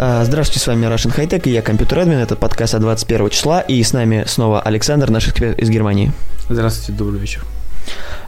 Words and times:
А, 0.00 0.24
Здравствуйте, 0.24 0.60
с 0.60 0.66
вами 0.68 0.86
Russian 0.86 1.12
High 1.12 1.28
Tech 1.28 1.42
и 1.48 1.50
я 1.50 1.60
компьютер 1.60 1.98
админ. 1.98 2.18
Это 2.18 2.36
подкаст 2.36 2.72
от 2.72 2.82
21 2.82 3.30
числа. 3.30 3.60
И 3.62 3.82
с 3.82 3.92
нами 3.92 4.22
снова 4.28 4.60
Александр, 4.60 5.10
наш 5.10 5.26
эксперт 5.26 5.58
из 5.58 5.70
Германии. 5.70 6.12
Здравствуйте, 6.48 6.96
добрый 6.96 7.18
вечер. 7.18 7.42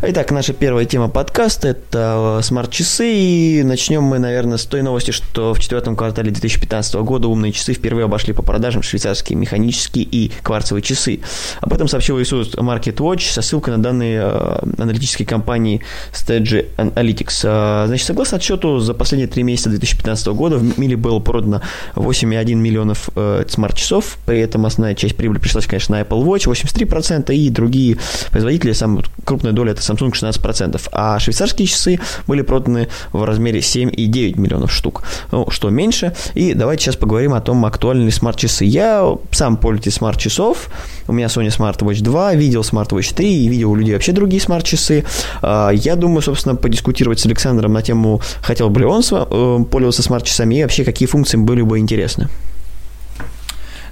Итак, 0.02 0.30
наша 0.30 0.55
первая 0.55 0.87
тема 0.87 1.09
подкаста– 1.09 1.68
это 1.70 2.38
э, 2.38 2.42
смарт-часы. 2.42 3.12
И 3.12 3.62
начнем 3.62 4.02
мы, 4.02 4.18
наверное, 4.18 4.56
с 4.56 4.64
той 4.64 4.80
новости, 4.80 5.10
что 5.10 5.52
в 5.52 5.60
четвертом 5.60 5.95
квартале 5.95 6.30
2015 6.30 6.95
года 6.95 7.28
умные 7.28 7.52
часы 7.52 7.74
впервые 7.74 8.06
обошли 8.06 8.32
по 8.32 8.41
продажам 8.41 8.82
швейцарские 8.82 9.37
механические 9.37 10.04
и 10.04 10.32
кварцевые 10.42 10.82
часы. 10.82 11.20
Об 11.60 11.74
этом 11.74 11.87
сообщил 11.87 12.18
Иисус 12.18 12.54
Market 12.54 12.96
Watch 12.96 13.30
со 13.30 13.42
ссылкой 13.42 13.77
на 13.77 13.82
данные 13.82 14.23
э, 14.23 14.59
аналитической 14.78 15.27
компании 15.27 15.82
Stage 16.12 16.74
Analytics. 16.79 17.40
Э, 17.45 17.84
Значит, 17.87 18.06
согласно 18.06 18.38
отчету, 18.38 18.79
за 18.79 18.95
последние 18.95 19.29
три 19.29 19.42
месяца 19.42 19.68
2015 19.68 20.29
года 20.29 20.56
в 20.56 20.79
мире 20.79 20.96
было 20.96 21.18
продано 21.18 21.60
8,1 21.95 22.54
миллионов 22.54 23.10
смарт-часов. 23.48 24.16
При 24.24 24.40
этом 24.40 24.65
основная 24.65 24.95
часть 24.95 25.16
прибыли 25.16 25.38
пришлась, 25.38 25.66
конечно, 25.66 25.96
на 25.96 26.02
Apple 26.02 26.24
Watch 26.24 26.51
83%, 26.51 27.34
и 27.34 27.51
другие 27.51 27.98
производители, 28.30 28.73
самая 28.73 29.04
крупная 29.50 29.52
доля 29.52 29.72
это 29.72 29.82
Samsung 29.82 30.12
16%, 30.12 30.88
а 30.92 31.18
швейцарские 31.18 31.66
часы 31.66 31.98
были 32.26 32.43
проданы 32.43 32.88
в 33.12 33.24
размере 33.24 33.60
7,9 33.60 34.38
миллионов 34.38 34.73
штук, 34.73 35.02
ну, 35.32 35.46
что 35.51 35.70
меньше. 35.70 36.12
И 36.34 36.54
давайте 36.54 36.84
сейчас 36.84 36.96
поговорим 36.96 37.34
о 37.34 37.40
том, 37.40 37.65
актуальны 37.65 38.04
ли 38.04 38.10
смарт-часы. 38.10 38.65
Я 38.65 39.16
сам 39.30 39.56
пользователь 39.56 39.93
смарт-часов, 39.93 40.68
у 41.09 41.12
меня 41.12 41.26
Sony 41.26 41.48
Smart 41.48 41.78
Watch 41.78 42.02
2, 42.02 42.34
видел 42.34 42.62
Smart 42.62 42.88
Watch 42.90 43.15
3 43.15 43.45
и 43.45 43.48
видел 43.48 43.73
у 43.73 43.76
людей 43.76 43.95
вообще 43.95 44.12
другие 44.12 44.40
смарт-часы. 44.40 45.04
А, 45.43 45.71
Я 45.71 45.96
думаю, 45.96 46.23
собственно, 46.23 46.56
подискутировать 46.56 47.21
с 47.21 47.26
Александром 47.26 47.73
на 47.73 47.82
тему, 47.82 48.21
хотел 48.43 48.71
бы 48.71 48.80
ли 48.80 48.87
он 48.87 49.02
э, 49.10 49.65
пользоваться 49.71 50.02
смарт-часами 50.02 50.56
и 50.56 50.62
вообще 50.62 50.84
какие 50.84 51.09
функции 51.09 51.38
были 51.38 51.62
бы 51.62 51.78
интересны. 51.78 52.28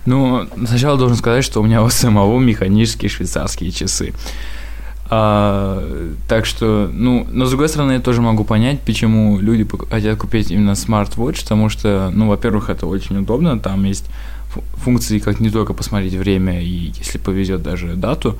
Ну, 0.07 0.47
сначала 0.67 0.97
должен 0.97 1.17
сказать, 1.17 1.45
что 1.45 1.61
у 1.61 1.65
меня 1.65 1.83
у 1.83 1.91
самого 1.91 2.39
механические 2.39 3.11
швейцарские 3.11 3.71
часы. 3.71 4.15
А, 5.11 5.83
так 6.29 6.45
что, 6.45 6.91
ну, 6.93 7.27
но 7.31 7.47
с 7.47 7.49
другой 7.51 7.69
стороны, 7.69 7.93
я 7.93 8.01
тоже 8.01 8.21
могу 8.21 8.45
понять, 8.45 8.81
почему 8.81 9.39
люди 9.39 9.67
хотят 9.91 10.19
купить 10.19 10.51
именно 10.51 10.75
смарт-вотч, 10.75 11.43
потому 11.43 11.71
что, 11.71 12.11
ну, 12.15 12.29
во-первых, 12.29 12.69
это 12.69 12.87
очень 12.87 13.17
удобно, 13.19 13.59
там 13.59 13.85
есть 13.85 14.05
фу- 14.51 14.63
функции, 14.77 15.19
как 15.19 15.41
не 15.41 15.49
только 15.51 15.73
посмотреть 15.73 16.15
время 16.15 16.61
и, 16.63 16.93
если 16.99 17.17
повезет, 17.19 17.63
даже 17.63 17.95
дату, 17.95 18.37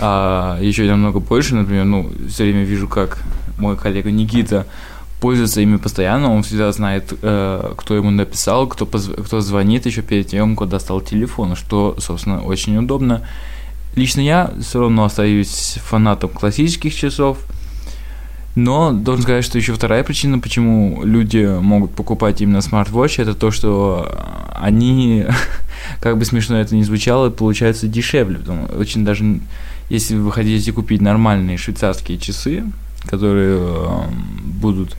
а 0.00 0.58
еще 0.62 0.84
намного 0.84 1.20
больше, 1.20 1.54
например, 1.54 1.84
ну, 1.84 2.10
все 2.28 2.44
время 2.44 2.64
вижу, 2.64 2.88
как 2.88 3.18
мой 3.58 3.76
коллега 3.76 4.10
Никита 4.10 4.66
пользуется 5.20 5.60
ими 5.60 5.76
постоянно, 5.76 6.32
он 6.32 6.42
всегда 6.42 6.72
знает, 6.72 7.12
э, 7.20 7.72
кто 7.76 7.94
ему 7.96 8.10
написал, 8.10 8.66
кто, 8.66 8.86
позв- 8.86 9.22
кто 9.24 9.40
звонит 9.40 9.84
еще 9.84 10.00
перед 10.00 10.28
тем, 10.28 10.56
как 10.56 10.68
достал 10.70 11.02
телефон, 11.02 11.54
что, 11.54 11.96
собственно, 11.98 12.40
очень 12.40 12.78
удобно. 12.78 13.22
Лично 13.98 14.20
я 14.20 14.52
все 14.60 14.78
равно 14.78 15.06
остаюсь 15.06 15.76
фанатом 15.82 16.30
классических 16.30 16.94
часов, 16.94 17.38
но 18.54 18.92
должен 18.92 19.24
сказать, 19.24 19.44
что 19.44 19.58
еще 19.58 19.74
вторая 19.74 20.04
причина, 20.04 20.38
почему 20.38 21.02
люди 21.02 21.44
могут 21.60 21.90
покупать 21.96 22.40
именно 22.40 22.60
смарт-вотч, 22.60 23.18
это 23.18 23.34
то, 23.34 23.50
что 23.50 24.08
они, 24.54 25.26
как 26.00 26.16
бы 26.16 26.24
смешно 26.24 26.58
это 26.58 26.76
ни 26.76 26.82
звучало, 26.84 27.30
получаются 27.30 27.88
дешевле. 27.88 28.38
Очень 28.78 29.04
даже, 29.04 29.40
если 29.90 30.14
вы 30.14 30.30
хотите 30.30 30.72
купить 30.72 31.00
нормальные 31.00 31.58
швейцарские 31.58 32.18
часы, 32.18 32.62
которые 33.04 33.58
э, 33.58 34.02
будут, 34.44 34.96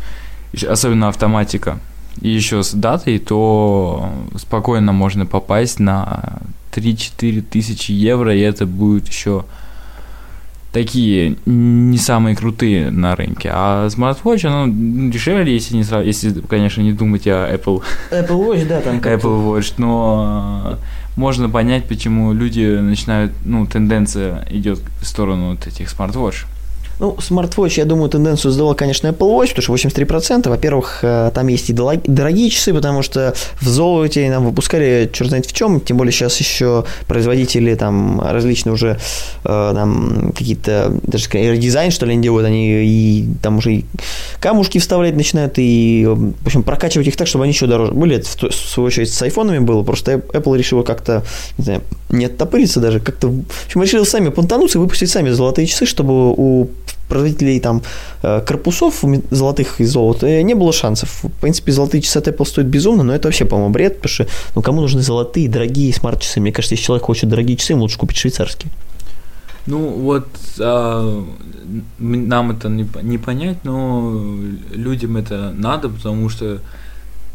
особенно 0.67 1.07
автоматика, 1.07 1.79
и 2.19 2.27
еще 2.27 2.63
с 2.63 2.73
датой, 2.73 3.17
то 3.19 4.11
спокойно 4.35 4.91
можно 4.91 5.25
попасть 5.25 5.79
на 5.79 6.41
3-4 6.73 7.41
тысячи 7.41 7.91
евро, 7.91 8.35
и 8.35 8.39
это 8.39 8.65
будет 8.65 9.07
еще 9.07 9.45
такие 10.71 11.35
не 11.45 11.97
самые 11.97 12.35
крутые 12.35 12.91
на 12.91 13.15
рынке. 13.15 13.49
А 13.51 13.89
smartwatch, 13.89 14.45
оно 14.45 14.65
дешевле, 15.09 15.53
если, 15.53 15.75
не 15.75 15.81
сра- 15.81 16.05
если, 16.05 16.31
конечно, 16.41 16.81
не 16.81 16.91
думать 16.93 17.25
о 17.27 17.49
Apple, 17.51 17.81
Apple 18.11 18.27
Watch, 18.47 18.67
да, 18.67 18.81
там 18.81 18.97
Apple 18.97 19.43
Watch, 19.45 19.73
но 19.77 20.77
э, 20.79 21.19
можно 21.19 21.49
понять, 21.49 21.85
почему 21.85 22.33
люди 22.33 22.77
начинают, 22.79 23.31
ну, 23.45 23.65
тенденция 23.65 24.47
идет 24.51 24.79
в 25.01 25.05
сторону 25.05 25.51
вот 25.51 25.65
этих 25.65 25.89
smartwatch. 25.89 26.45
Ну, 26.99 27.15
smartwatch, 27.17 27.77
я 27.77 27.85
думаю, 27.85 28.09
тенденцию 28.09 28.51
сделал, 28.51 28.75
конечно, 28.75 29.07
Apple 29.07 29.29
Watch, 29.29 29.55
потому 29.55 29.77
что 29.77 29.89
83%. 29.89 30.49
Во-первых, 30.49 30.99
э, 31.01 31.31
там 31.33 31.47
есть 31.47 31.69
и 31.69 31.73
дорогие 31.73 32.49
часы, 32.49 32.73
потому 32.73 33.03
что 33.03 33.33
в 33.61 33.67
золоте 33.67 34.29
нам 34.29 34.45
выпускали 34.45 35.09
черт 35.13 35.29
знает 35.29 35.45
в 35.45 35.53
чем, 35.53 35.79
тем 35.79 35.95
более 35.95 36.11
сейчас 36.11 36.37
еще 36.39 36.83
производители 37.07 37.73
там 37.75 38.19
различные 38.19 38.73
уже 38.73 38.99
э, 39.45 39.71
там 39.73 40.33
какие-то, 40.35 40.91
даже 41.03 41.29
дизайн, 41.57 41.91
что 41.91 42.05
ли, 42.05 42.13
они 42.13 42.21
делают, 42.21 42.45
они 42.45 42.83
и 42.83 43.25
там 43.41 43.57
уже 43.57 43.75
и 43.75 43.85
камушки 44.41 44.77
вставлять 44.77 45.15
начинают, 45.15 45.53
и, 45.57 46.05
в 46.05 46.45
общем, 46.45 46.63
прокачивать 46.63 47.07
их 47.07 47.15
так, 47.15 47.27
чтобы 47.27 47.45
они 47.45 47.53
еще 47.53 47.67
дороже 47.67 47.93
были. 47.93 48.17
Это, 48.17 48.27
в 48.27 48.35
то- 48.35 48.49
в 48.49 48.53
свою 48.55 48.87
очередь, 48.87 49.09
с 49.09 49.21
айфонами 49.21 49.59
было, 49.59 49.83
просто 49.83 50.15
Apple 50.15 50.57
решила 50.57 50.83
как-то, 50.83 51.23
не 51.57 51.63
знаю, 51.63 51.81
не 52.09 52.25
оттопыриться 52.25 52.79
даже, 52.79 52.99
как-то, 52.99 53.27
в 53.27 53.65
общем, 53.65 53.81
решили 53.81 54.03
сами 54.03 54.29
понтануться 54.29 54.77
и 54.77 54.81
выпустить 54.81 55.09
сами 55.09 55.29
золотые 55.29 55.67
часы, 55.67 55.85
чтобы 55.85 56.31
у 56.31 56.69
производителей 57.07 57.59
там 57.59 57.81
э, 58.21 58.41
корпусов 58.41 59.03
золотых 59.31 59.81
из 59.81 59.91
золота 59.91 60.27
э, 60.27 60.41
не 60.43 60.53
было 60.53 60.71
шансов. 60.71 61.23
В 61.23 61.41
принципе, 61.41 61.71
золотые 61.71 62.01
часы 62.01 62.17
от 62.17 62.27
Apple 62.27 62.45
стоят 62.45 62.67
безумно, 62.67 63.03
но 63.03 63.13
это 63.13 63.27
вообще, 63.27 63.45
по-моему, 63.45 63.73
бред, 63.73 63.95
потому 63.95 64.09
что 64.13 64.27
ну, 64.55 64.61
кому 64.61 64.81
нужны 64.81 65.01
золотые, 65.01 65.49
дорогие 65.49 65.93
смарт-часы? 65.93 66.39
Мне 66.39 66.51
кажется, 66.51 66.75
если 66.75 66.85
человек 66.85 67.05
хочет 67.05 67.29
дорогие 67.29 67.57
часы, 67.57 67.73
ему 67.73 67.81
лучше 67.81 67.97
купить 67.97 68.17
швейцарские. 68.17 68.71
Ну, 69.65 69.89
вот 69.89 70.27
а, 70.59 71.25
нам 71.99 72.51
это 72.51 72.69
не, 72.69 72.87
не 73.01 73.17
понять, 73.17 73.57
но 73.63 74.19
людям 74.71 75.17
это 75.17 75.53
надо, 75.55 75.89
потому 75.89 76.29
что 76.29 76.59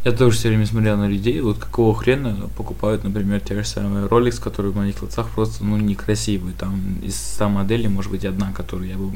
я 0.04 0.12
тоже 0.12 0.36
все 0.36 0.48
время 0.48 0.66
смотрел 0.66 0.96
на 0.98 1.08
людей, 1.08 1.40
вот 1.40 1.58
какого 1.58 1.94
хрена 1.94 2.50
покупают, 2.56 3.04
например, 3.04 3.40
те 3.40 3.54
же 3.54 3.64
самые 3.64 4.06
Rolex, 4.06 4.40
которые 4.40 4.72
в 4.72 4.76
моих 4.76 4.98
глазах 4.98 5.28
просто, 5.30 5.64
ну, 5.64 5.78
некрасивые. 5.78 6.54
Там 6.54 6.98
из 7.02 7.16
100 7.16 7.48
моделей, 7.48 7.88
может 7.88 8.10
быть, 8.10 8.24
одна, 8.24 8.52
которую 8.52 8.88
я 8.88 8.96
бы, 8.96 9.12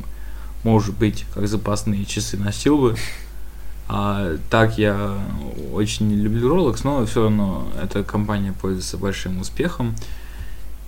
может 0.65 0.97
быть, 0.97 1.27
как 1.35 1.47
запасные 1.47 2.07
часы 2.07 2.39
носил 2.39 2.79
бы. 2.79 2.97
А 3.91 4.37
так 4.51 4.79
я 4.79 5.19
очень 5.73 6.09
не 6.09 6.17
люблю 6.17 6.55
Rolex, 6.55 6.81
но 6.85 7.05
все 7.07 7.25
равно 7.25 7.69
эта 7.83 8.03
компания 8.03 8.55
пользуется 8.59 8.97
большим 8.97 9.41
успехом. 9.41 9.95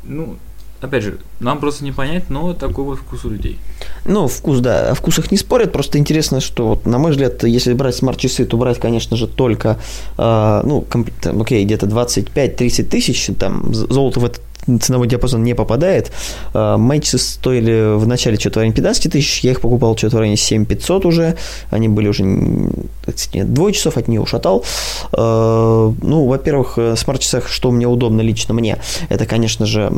Ну, 0.03 0.39
опять 0.81 1.03
же, 1.03 1.19
нам 1.41 1.59
просто 1.61 1.85
не 1.85 1.93
понять, 1.93 2.31
но 2.31 2.55
такой 2.55 2.85
вот 2.85 2.99
вкус 2.99 3.25
у 3.25 3.31
людей. 3.31 3.59
Ну, 4.05 4.27
вкус, 4.29 4.61
да, 4.61 4.91
о 4.91 4.95
вкусах 4.95 5.31
не 5.31 5.37
спорят, 5.39 5.73
просто 5.73 5.99
интересно, 5.99 6.41
что, 6.41 6.69
вот, 6.69 6.87
на 6.87 6.99
мой 6.99 7.13
взгляд, 7.13 7.45
если 7.45 7.73
брать 7.75 7.95
смарт-часы, 7.97 8.45
то 8.45 8.57
брать, 8.57 8.79
конечно 8.79 9.17
же, 9.17 9.27
только, 9.27 9.79
э, 10.19 10.61
ну, 10.65 10.81
комп- 10.83 11.11
там, 11.21 11.41
окей, 11.41 11.65
где-то 11.65 11.87
25-30 11.87 12.89
тысяч, 12.89 13.31
там, 13.39 13.73
золото 13.75 14.21
в 14.21 14.25
этот 14.25 14.43
ценовой 14.81 15.09
диапазон 15.09 15.43
не 15.43 15.55
попадает. 15.55 16.11
Э, 16.55 16.77
часы 17.01 17.19
стоили 17.19 17.97
в 17.97 18.07
начале 18.07 18.39
что-то 18.39 18.59
в 18.59 18.63
районе 18.63 18.75
15 18.75 19.13
тысяч, 19.13 19.41
я 19.41 19.53
их 19.53 19.61
покупал 19.61 19.97
что-то 19.97 20.17
в 20.17 20.19
районе 20.21 20.37
7500 20.37 21.07
уже, 21.07 21.37
они 21.71 21.89
были 21.89 22.09
уже, 22.09 22.25
нет, 22.25 23.53
двое 23.53 23.73
часов 23.73 23.97
от 23.97 24.09
нее 24.09 24.21
ушатал. 24.21 24.65
Э, 25.13 25.93
Ну, 26.03 26.27
во-первых, 26.27 26.75
э, 26.77 26.95
в 26.95 26.99
смарт-часах, 26.99 27.49
что 27.49 27.71
мне 27.71 27.87
удобно 27.87 28.21
лично 28.21 28.55
мне, 28.55 28.79
это, 29.09 29.27
конечно 29.27 29.67
же, 29.67 29.93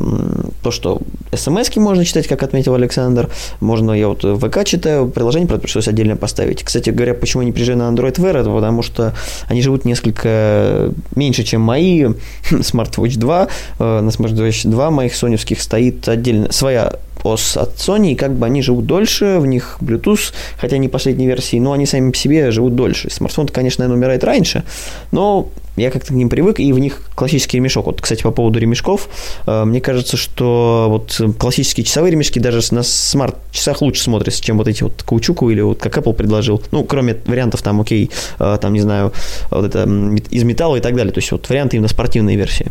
то, 0.62 0.70
что 0.70 1.00
смс 1.34 1.75
можно 1.76 2.04
читать, 2.04 2.26
как 2.26 2.42
отметил 2.42 2.75
Александр, 2.75 3.31
можно, 3.60 3.92
я 3.92 4.08
вот 4.08 4.22
ВК 4.22 4.64
читаю, 4.64 5.08
приложение, 5.08 5.48
правда, 5.48 5.62
пришлось 5.62 5.88
отдельно 5.88 6.16
поставить. 6.16 6.62
Кстати 6.62 6.90
говоря, 6.90 7.14
почему 7.14 7.42
я 7.42 7.46
не 7.46 7.52
приезжаю 7.52 7.78
на 7.78 7.90
Android 7.90 8.16
Wear, 8.16 8.38
это 8.38 8.50
потому 8.50 8.82
что 8.82 9.14
они 9.48 9.62
живут 9.62 9.84
несколько 9.84 10.92
меньше, 11.14 11.42
чем 11.44 11.62
мои. 11.62 12.04
Smartwatch 12.50 13.19
2, 13.19 13.48
э, 13.78 14.00
на 14.00 14.08
Smartwatch 14.08 14.61
2 14.64 14.90
моих 14.90 15.14
соневских 15.14 15.60
стоит 15.60 16.08
отдельно 16.08 16.52
своя 16.52 16.94
OS 17.24 17.58
от 17.58 17.76
Sony, 17.76 18.12
и 18.12 18.14
как 18.14 18.34
бы 18.34 18.46
они 18.46 18.62
живут 18.62 18.86
дольше, 18.86 19.38
в 19.38 19.46
них 19.46 19.78
Bluetooth, 19.80 20.32
хотя 20.58 20.76
не 20.78 20.88
последней 20.88 21.26
версии, 21.26 21.58
но 21.58 21.72
они 21.72 21.86
сами 21.86 22.10
по 22.10 22.16
себе 22.16 22.50
живут 22.50 22.74
дольше. 22.74 23.10
Смартфон, 23.10 23.48
конечно, 23.48 23.82
наверное, 23.82 23.98
умирает 23.98 24.24
раньше, 24.24 24.64
но 25.10 25.48
я 25.76 25.90
как-то 25.90 26.08
к 26.08 26.16
ним 26.16 26.28
привык, 26.28 26.60
и 26.60 26.72
в 26.72 26.78
них 26.78 27.00
классический 27.14 27.56
ремешок. 27.56 27.86
Вот, 27.86 28.00
кстати, 28.00 28.22
по 28.22 28.30
поводу 28.30 28.58
ремешков, 28.58 29.08
э, 29.46 29.64
мне 29.64 29.80
кажется, 29.80 30.16
что 30.16 30.86
вот 30.88 31.18
классические 31.38 31.84
часовые 31.84 32.12
ремешки 32.12 32.38
даже 32.38 32.60
на 32.74 32.82
смарт-часах 32.82 33.80
лучше 33.80 34.02
смотрятся, 34.02 34.42
чем 34.42 34.58
вот 34.58 34.68
эти 34.68 34.82
вот 34.82 35.02
каучуковые 35.02 35.54
или 35.54 35.62
вот 35.62 35.78
как 35.78 35.96
Apple 35.96 36.12
предложил. 36.12 36.62
Ну, 36.72 36.84
кроме 36.84 37.16
вариантов 37.24 37.62
там, 37.62 37.80
окей, 37.80 38.10
э, 38.38 38.58
там, 38.60 38.74
не 38.74 38.80
знаю, 38.80 39.12
вот 39.50 39.64
это 39.64 39.84
из 40.30 40.42
металла 40.42 40.76
и 40.76 40.80
так 40.80 40.94
далее. 40.94 41.12
То 41.12 41.18
есть 41.18 41.32
вот 41.32 41.48
варианты 41.48 41.76
именно 41.76 41.88
спортивной 41.88 42.36
версии. 42.36 42.66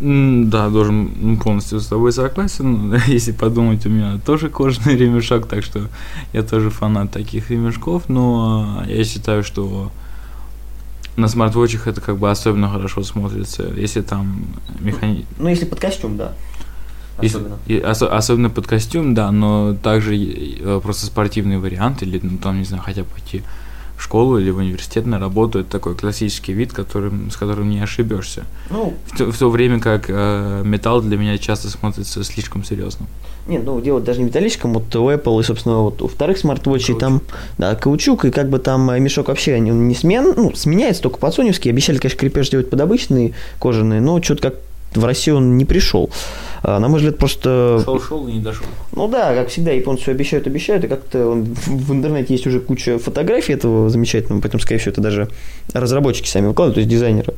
Да, 0.00 0.70
должен 0.70 1.10
ну, 1.20 1.36
полностью 1.36 1.78
с 1.78 1.86
тобой 1.86 2.12
согласен. 2.12 2.94
Если 3.06 3.32
подумать, 3.32 3.84
у 3.84 3.90
меня 3.90 4.18
тоже 4.24 4.48
кожаный 4.48 4.96
ремешок, 4.96 5.46
так 5.46 5.62
что 5.62 5.88
я 6.32 6.42
тоже 6.42 6.70
фанат 6.70 7.12
таких 7.12 7.50
ремешков, 7.50 8.08
но 8.08 8.82
я 8.88 9.04
считаю, 9.04 9.44
что 9.44 9.92
на 11.16 11.28
смарт-вотчах 11.28 11.86
это 11.86 12.00
как 12.00 12.16
бы 12.16 12.30
особенно 12.30 12.70
хорошо 12.70 13.02
смотрится, 13.02 13.64
если 13.76 14.00
там 14.00 14.46
механи... 14.80 15.26
Ну, 15.38 15.48
если 15.48 15.66
под 15.66 15.80
костюм, 15.80 16.16
да. 16.16 16.32
Особенно. 17.18 17.58
Если, 17.66 17.82
и, 17.82 17.86
ос, 17.86 18.00
особенно 18.00 18.48
под 18.48 18.66
костюм, 18.66 19.14
да, 19.14 19.30
но 19.30 19.74
также 19.82 20.16
э, 20.16 20.80
просто 20.82 21.04
спортивный 21.04 21.58
вариант, 21.58 22.02
или 22.02 22.18
ну, 22.22 22.38
там, 22.38 22.58
не 22.58 22.64
знаю, 22.64 22.82
хотя 22.82 23.02
бы 23.02 23.08
пойти 23.08 23.42
в 24.00 24.02
школу 24.02 24.38
или 24.38 24.50
в 24.50 24.56
университет 24.56 25.04
на 25.04 25.18
работу, 25.18 25.58
это 25.60 25.70
такой 25.70 25.94
классический 25.94 26.54
вид, 26.54 26.72
которым, 26.72 27.30
с 27.30 27.36
которым 27.36 27.68
не 27.68 27.80
ошибешься. 27.80 28.44
Ну, 28.70 28.94
в, 29.06 29.16
то, 29.16 29.30
в 29.30 29.38
то 29.38 29.50
время 29.50 29.78
как 29.78 30.06
э, 30.08 30.62
металл 30.64 31.02
для 31.02 31.18
меня 31.18 31.36
часто 31.36 31.68
смотрится 31.68 32.24
слишком 32.24 32.64
серьезно. 32.64 33.06
Нет, 33.46 33.62
ну 33.64 33.78
дело 33.80 34.00
даже 34.00 34.20
не 34.20 34.26
металлическом, 34.26 34.72
вот 34.72 34.94
у 34.96 35.10
Apple 35.10 35.40
и, 35.40 35.42
собственно, 35.42 35.78
вот 35.78 36.00
у 36.00 36.08
вторых 36.08 36.38
смарт-вотчей 36.38 36.96
там, 36.98 37.20
да, 37.58 37.74
каучук, 37.74 38.24
и 38.24 38.30
как 38.30 38.48
бы 38.48 38.58
там 38.58 39.02
мешок 39.02 39.28
вообще 39.28 39.60
не, 39.60 39.70
не 39.70 39.94
смен, 39.94 40.32
ну, 40.34 40.54
сменяется 40.54 41.02
только 41.02 41.30
соневский. 41.30 41.70
Обещали, 41.70 41.98
конечно, 41.98 42.18
крепеж 42.18 42.48
делать 42.48 42.70
под 42.70 42.80
обычные 42.80 43.34
кожаные, 43.58 44.00
но 44.00 44.22
что-то 44.22 44.50
как 44.50 44.54
в 44.94 45.04
Россию 45.04 45.36
он 45.36 45.56
не 45.56 45.64
пришел. 45.64 46.10
А, 46.62 46.78
на 46.78 46.88
мой 46.88 46.98
взгляд, 46.98 47.18
просто... 47.18 47.80
Шел, 47.84 48.00
шел 48.00 48.28
и 48.28 48.32
не 48.32 48.40
дошел. 48.40 48.66
Ну 48.92 49.08
да, 49.08 49.34
как 49.34 49.48
всегда, 49.48 49.70
японцы 49.70 50.02
все 50.02 50.10
обещают, 50.12 50.46
обещают, 50.46 50.84
и 50.84 50.88
как-то 50.88 51.30
в 51.30 51.92
интернете 51.92 52.34
есть 52.34 52.46
уже 52.46 52.60
куча 52.60 52.98
фотографий 52.98 53.54
этого 53.54 53.88
замечательного, 53.88 54.40
поэтому, 54.42 54.60
скорее 54.60 54.78
всего, 54.78 54.92
это 54.92 55.00
даже 55.00 55.28
разработчики 55.72 56.28
сами 56.28 56.48
выкладывают, 56.48 56.74
то 56.74 56.80
есть 56.80 56.90
дизайнеры. 56.90 57.34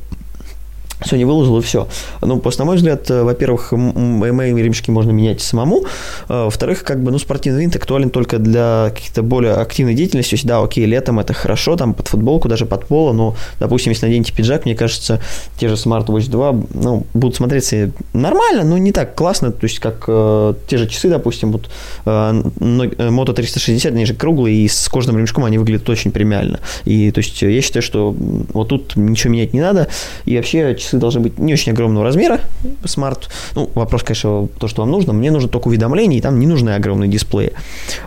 Sony 1.05 1.25
выложил 1.25 1.59
и 1.59 1.61
все. 1.61 1.87
Ну, 2.21 2.39
просто, 2.39 2.61
на 2.61 2.65
мой 2.65 2.77
взгляд, 2.77 3.09
э, 3.09 3.23
во-первых, 3.23 3.71
мои 3.71 4.53
ремешки 4.53 4.91
можно 4.91 5.11
менять 5.11 5.41
самому. 5.41 5.85
Э, 6.29 6.45
во-вторых, 6.45 6.83
как 6.83 7.01
бы, 7.01 7.11
ну, 7.11 7.19
спортивный 7.19 7.61
винт 7.61 7.75
актуален 7.75 8.09
только 8.09 8.39
для 8.39 8.91
каких-то 8.93 9.23
более 9.23 9.53
активной 9.53 9.93
деятельности. 9.93 10.31
То 10.31 10.35
есть, 10.35 10.45
да, 10.45 10.61
окей, 10.61 10.85
летом 10.85 11.19
это 11.19 11.33
хорошо, 11.33 11.75
там, 11.75 11.93
под 11.93 12.07
футболку, 12.07 12.47
даже 12.47 12.65
под 12.65 12.85
поло, 12.85 13.13
но, 13.13 13.35
допустим, 13.59 13.91
если 13.91 14.05
наденете 14.05 14.33
пиджак, 14.33 14.65
мне 14.65 14.75
кажется, 14.75 15.21
те 15.57 15.67
же 15.67 15.75
Smart 15.75 16.05
Watch 16.07 16.29
2, 16.29 16.55
ну, 16.73 17.05
будут 17.13 17.35
смотреться 17.35 17.91
нормально, 18.13 18.63
но 18.63 18.77
не 18.77 18.91
так 18.91 19.15
классно, 19.15 19.51
то 19.51 19.65
есть, 19.65 19.79
как 19.79 20.05
э, 20.07 20.53
те 20.67 20.77
же 20.77 20.87
часы, 20.87 21.09
допустим, 21.09 21.51
вот 21.51 21.69
э, 22.05 22.09
Moto 22.09 23.33
360, 23.33 23.91
они 23.91 24.05
же 24.05 24.13
круглые, 24.13 24.57
и 24.57 24.67
с 24.67 24.87
кожаным 24.89 25.17
ремешком 25.17 25.45
они 25.45 25.57
выглядят 25.57 25.89
очень 25.89 26.11
премиально. 26.11 26.59
И, 26.85 27.11
то 27.11 27.19
есть, 27.19 27.41
я 27.41 27.61
считаю, 27.61 27.83
что 27.83 28.15
вот 28.53 28.69
тут 28.69 28.95
ничего 28.95 29.33
менять 29.33 29.53
не 29.53 29.61
надо, 29.61 29.87
и 30.25 30.35
вообще 30.37 30.75
часы 30.75 30.92
должны 30.99 31.21
быть 31.21 31.39
не 31.39 31.53
очень 31.53 31.71
огромного 31.71 32.05
размера, 32.05 32.39
смарт. 32.85 33.29
Ну, 33.55 33.69
вопрос, 33.75 34.03
конечно, 34.03 34.47
то, 34.59 34.67
что 34.67 34.81
вам 34.81 34.91
нужно. 34.91 35.13
Мне 35.13 35.31
нужно 35.31 35.49
только 35.49 35.67
уведомления, 35.67 36.17
и 36.17 36.21
там 36.21 36.39
не 36.39 36.47
нужны 36.47 36.71
огромные 36.71 37.09
дисплеи. 37.09 37.53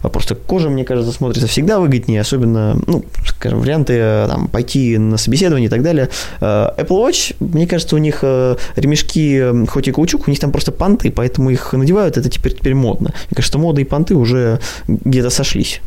А 0.02 0.08
просто 0.08 0.34
кожа, 0.34 0.68
мне 0.68 0.84
кажется, 0.84 1.12
смотрится 1.12 1.46
всегда 1.46 1.80
выгоднее, 1.80 2.20
особенно, 2.20 2.78
ну, 2.86 3.04
скажем, 3.26 3.60
варианты 3.60 3.94
э, 3.94 4.28
там, 4.28 4.48
пойти 4.48 4.98
на 4.98 5.16
собеседование 5.16 5.66
и 5.66 5.70
так 5.70 5.82
далее. 5.82 6.08
Э, 6.40 6.70
Apple 6.76 7.08
Watch, 7.08 7.36
мне 7.40 7.66
кажется, 7.66 7.96
у 7.96 7.98
них 7.98 8.20
э, 8.22 8.56
ремешки, 8.76 9.66
хоть 9.68 9.88
и 9.88 9.92
каучук, 9.92 10.26
у 10.26 10.30
них 10.30 10.40
там 10.40 10.52
просто 10.52 10.72
понты, 10.72 11.10
поэтому 11.10 11.50
их 11.50 11.72
надевают, 11.72 12.16
это 12.16 12.28
теперь, 12.28 12.54
теперь 12.54 12.74
модно. 12.74 13.12
Мне 13.30 13.36
кажется, 13.36 13.58
мода 13.58 13.80
и 13.80 13.84
понты 13.84 14.14
уже 14.14 14.60
где-то 14.88 15.30
сошлись. 15.30 15.80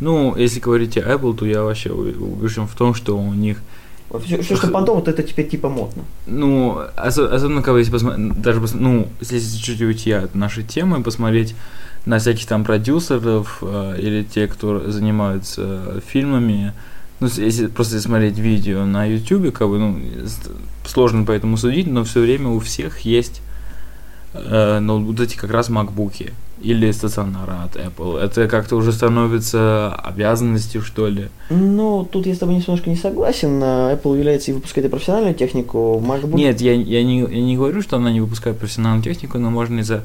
Ну, 0.00 0.34
если 0.36 0.60
говорить 0.60 0.96
о 0.96 1.00
Apple, 1.00 1.36
то 1.36 1.46
я 1.46 1.62
вообще 1.62 1.90
убежден 1.90 2.66
в 2.66 2.74
том, 2.74 2.94
что 2.94 3.16
у 3.16 3.32
них– 3.32 3.62
все, 4.18 4.40
все 4.42 4.56
что 4.56 4.68
понтом, 4.68 4.96
вот 4.96 5.08
это 5.08 5.22
теперь 5.22 5.48
типа 5.48 5.68
модно. 5.68 6.04
Ну, 6.26 6.78
особенно, 6.96 7.62
когда 7.62 7.78
если 7.78 7.92
посмотреть, 7.92 8.40
даже, 8.40 8.60
ну, 8.74 9.08
если 9.20 9.56
чуть-чуть 9.56 9.82
уйти 9.82 10.12
от 10.12 10.34
нашей 10.34 10.64
темы, 10.64 11.02
посмотреть 11.02 11.54
на 12.06 12.18
всяких 12.18 12.46
там 12.46 12.64
продюсеров 12.64 13.58
э, 13.62 13.96
или 13.98 14.22
те, 14.22 14.46
кто 14.46 14.90
занимаются 14.90 16.02
фильмами, 16.06 16.72
ну, 17.20 17.28
если 17.36 17.66
просто 17.68 18.00
смотреть 18.00 18.38
видео 18.38 18.84
на 18.84 19.06
YouTube, 19.06 19.52
как 19.52 19.68
бы, 19.68 19.78
ну, 19.78 20.00
сложно 20.86 21.24
поэтому 21.24 21.56
судить, 21.56 21.86
но 21.86 22.04
все 22.04 22.20
время 22.20 22.48
у 22.48 22.58
всех 22.60 23.00
есть 23.00 23.40
э, 24.34 24.78
ноутбуки, 24.80 25.22
эти 25.22 25.36
как 25.36 25.50
раз 25.50 25.68
макбуки 25.68 26.32
или 26.60 26.90
стационара 26.92 27.64
от 27.64 27.76
Apple? 27.76 28.18
Это 28.18 28.48
как-то 28.48 28.76
уже 28.76 28.92
становится 28.92 29.94
обязанностью, 29.94 30.82
что 30.82 31.08
ли? 31.08 31.28
Ну, 31.50 32.08
тут 32.10 32.26
я 32.26 32.34
с 32.34 32.38
тобой 32.38 32.56
немножко 32.56 32.90
не 32.90 32.96
согласен. 32.96 33.62
Apple 33.62 34.16
является 34.16 34.50
и 34.50 34.54
выпускает 34.54 34.86
и 34.86 34.90
профессиональную 34.90 35.34
технику. 35.34 36.02
MacBook... 36.04 36.34
Нет, 36.34 36.60
я, 36.60 36.72
я, 36.72 37.02
не, 37.02 37.20
я 37.20 37.42
не 37.42 37.56
говорю, 37.56 37.82
что 37.82 37.96
она 37.96 38.10
не 38.10 38.20
выпускает 38.20 38.58
профессиональную 38.58 39.02
технику, 39.02 39.38
но 39.38 39.50
можно 39.50 39.80
из-за 39.80 40.02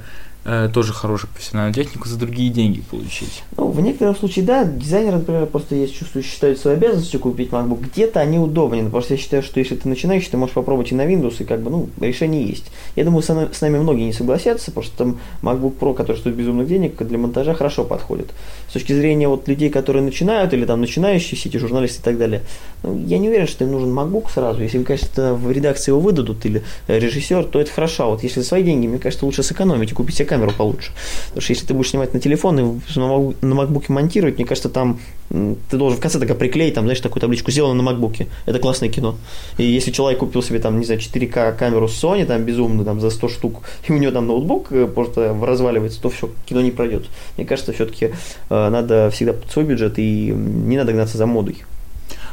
тоже 0.73 0.93
хорошую 0.93 1.31
профессиональную 1.31 1.73
технику 1.73 2.07
за 2.07 2.17
другие 2.17 2.49
деньги 2.49 2.81
получить. 2.81 3.43
Ну, 3.57 3.67
в 3.67 3.81
некотором 3.81 4.15
случае, 4.15 4.45
да, 4.45 4.63
дизайнеры, 4.63 5.17
например, 5.17 5.45
просто 5.45 5.75
есть 5.75 5.95
чувствую, 5.95 6.23
считают 6.23 6.57
своей 6.57 6.77
обязанностью 6.77 7.19
купить 7.19 7.49
MacBook. 7.49 7.81
Где-то 7.91 8.19
они 8.19 8.39
удобнее, 8.39 8.89
просто 8.89 9.15
я 9.15 9.19
считаю, 9.19 9.43
что 9.43 9.59
если 9.59 9.75
ты 9.75 9.87
начинающий, 9.89 10.29
ты 10.31 10.37
можешь 10.37 10.55
попробовать 10.55 10.91
и 10.91 10.95
на 10.95 11.05
Windows, 11.05 11.35
и 11.39 11.43
как 11.43 11.61
бы, 11.61 11.69
ну, 11.69 11.89
решение 11.99 12.45
есть. 12.45 12.71
Я 12.95 13.03
думаю, 13.03 13.21
с, 13.21 13.27
нами 13.29 13.77
многие 13.77 14.03
не 14.03 14.13
согласятся, 14.13 14.71
потому 14.71 14.85
что 14.85 14.97
там 14.97 15.19
MacBook 15.41 15.77
Pro, 15.77 15.93
который 15.93 16.17
стоит 16.17 16.35
безумных 16.35 16.67
денег, 16.67 16.95
для 16.97 17.17
монтажа 17.17 17.53
хорошо 17.53 17.83
подходит. 17.83 18.31
С 18.69 18.73
точки 18.73 18.93
зрения 18.93 19.27
вот 19.27 19.47
людей, 19.47 19.69
которые 19.69 20.03
начинают, 20.03 20.53
или 20.53 20.65
там 20.65 20.79
начинающие 20.81 21.37
сети, 21.37 21.57
журналисты 21.57 22.01
и 22.01 22.03
так 22.03 22.17
далее, 22.17 22.43
ну, 22.83 22.97
я 23.05 23.17
не 23.17 23.27
уверен, 23.27 23.47
что 23.47 23.65
им 23.65 23.71
нужен 23.71 23.89
MacBook 23.89 24.31
сразу. 24.33 24.61
Если 24.61 24.81
конечно, 24.83 25.33
в 25.33 25.51
редакции 25.51 25.91
его 25.91 25.99
выдадут, 25.99 26.45
или 26.45 26.63
режиссер, 26.87 27.43
то 27.45 27.59
это 27.59 27.71
хорошо. 27.71 28.03
А 28.05 28.07
вот 28.11 28.23
если 28.23 28.41
свои 28.41 28.63
деньги, 28.63 28.87
мне 28.87 28.99
кажется, 28.99 29.25
лучше 29.25 29.43
сэкономить 29.43 29.91
и 29.91 29.93
купить 29.93 30.15
камеру 30.29 30.51
получше. 30.57 30.91
Потому 31.27 31.41
что 31.41 31.53
если 31.53 31.65
ты 31.65 31.73
будешь 31.73 31.89
снимать 31.89 32.13
на 32.13 32.19
телефон 32.19 32.59
и 32.59 32.99
на 33.41 33.55
макбуке 33.55 33.91
монтировать, 33.91 34.37
мне 34.37 34.45
кажется, 34.45 34.69
там 34.69 34.99
ты 35.29 35.77
должен 35.77 35.97
в 35.97 36.01
конце 36.01 36.17
только 36.17 36.33
приклеить, 36.33 36.73
там, 36.73 36.85
знаешь, 36.85 37.01
такую 37.01 37.21
табличку 37.21 37.51
сделано 37.51 37.75
на 37.75 37.83
макбуке. 37.83 38.27
Это 38.45 38.59
классное 38.59 38.89
кино. 38.89 39.15
И 39.57 39.63
если 39.63 39.91
человек 39.91 40.19
купил 40.19 40.41
себе, 40.41 40.59
там, 40.59 40.79
не 40.79 40.85
знаю, 40.85 40.99
4К 40.99 41.55
камеру 41.55 41.87
Sony, 41.87 42.25
там, 42.25 42.43
безумно, 42.43 42.83
там, 42.83 42.99
за 42.99 43.09
100 43.09 43.27
штук, 43.29 43.61
и 43.87 43.91
у 43.91 43.97
него 43.97 44.11
там 44.11 44.27
ноутбук 44.27 44.71
э, 44.71 44.87
просто 44.87 45.35
разваливается, 45.41 46.01
то 46.01 46.09
все, 46.09 46.29
кино 46.45 46.61
не 46.61 46.71
пройдет. 46.71 47.05
Мне 47.37 47.45
кажется, 47.45 47.73
все-таки 47.73 48.05
э, 48.49 48.69
надо 48.69 49.09
всегда 49.11 49.33
под 49.33 49.51
свой 49.51 49.65
бюджет 49.65 49.99
и 49.99 50.31
не 50.31 50.77
надо 50.77 50.93
гнаться 50.93 51.17
за 51.17 51.25
модой. 51.25 51.63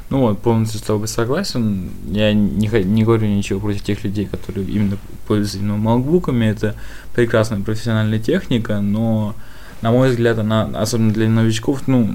Ну 0.08 0.20
вот, 0.20 0.40
полностью 0.40 0.78
с 0.78 0.82
тобой 0.82 1.08
согласен. 1.08 1.90
Я 2.10 2.32
не, 2.32 2.68
не 2.68 3.04
говорю 3.04 3.26
ничего 3.26 3.58
против 3.58 3.82
тех 3.82 4.04
людей, 4.04 4.26
которые 4.26 4.66
именно 4.66 4.98
пользуются 5.26 5.58
именно 5.58 5.76
макбуками. 5.76 6.46
Это 6.46 6.76
прекрасная 7.14 7.60
профессиональная 7.60 8.20
техника, 8.20 8.80
но, 8.80 9.34
на 9.82 9.90
мой 9.90 10.10
взгляд, 10.10 10.38
она, 10.38 10.70
особенно 10.74 11.12
для 11.12 11.28
новичков, 11.28 11.88
ну, 11.88 12.14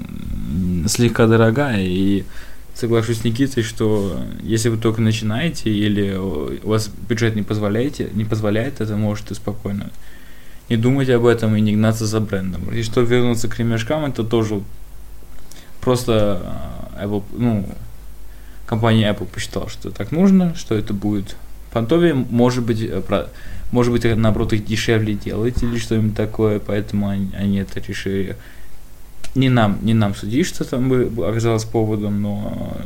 слегка 0.86 1.26
дорогая. 1.26 1.82
И 1.82 2.24
соглашусь 2.74 3.18
с 3.18 3.24
Никитой, 3.24 3.62
что 3.62 4.18
если 4.42 4.70
вы 4.70 4.78
только 4.78 5.02
начинаете 5.02 5.70
или 5.70 6.14
у 6.16 6.68
вас 6.68 6.90
бюджет 7.08 7.36
не 7.36 7.42
позволяет, 7.42 8.14
не 8.14 8.24
позволяет, 8.24 8.80
это 8.80 8.96
можете 8.96 9.34
спокойно 9.34 9.90
не 10.68 10.76
думать 10.76 11.10
об 11.10 11.26
этом 11.26 11.54
и 11.54 11.60
не 11.60 11.74
гнаться 11.74 12.06
за 12.06 12.20
брендом. 12.20 12.72
И 12.72 12.82
что 12.82 13.02
вернуться 13.02 13.48
к 13.48 13.58
ремешкам, 13.58 14.06
это 14.06 14.24
тоже 14.24 14.62
просто 15.82 16.40
а, 16.42 16.81
Apple, 17.04 17.22
ну, 17.32 17.66
компания 18.66 19.10
Apple 19.10 19.26
посчитала, 19.26 19.68
что 19.68 19.90
так 19.90 20.12
нужно, 20.12 20.54
что 20.54 20.74
это 20.74 20.94
будет 20.94 21.36
понтовее, 21.72 22.14
может 22.14 22.64
быть, 22.64 22.82
э, 22.82 23.00
про, 23.00 23.28
может 23.70 23.92
быть, 23.92 24.04
наоборот, 24.04 24.52
их 24.52 24.64
дешевле 24.64 25.14
делать 25.14 25.62
или 25.62 25.78
что-нибудь 25.78 26.16
такое, 26.16 26.58
поэтому 26.58 27.08
они, 27.08 27.30
они 27.34 27.58
это 27.58 27.80
решили. 27.80 28.36
Не 29.34 29.48
нам, 29.48 29.78
не 29.82 29.94
нам 29.94 30.14
судить, 30.14 30.46
что 30.46 30.64
там 30.64 30.88
бы 30.88 31.26
оказалось 31.26 31.64
поводом, 31.64 32.20
но 32.20 32.76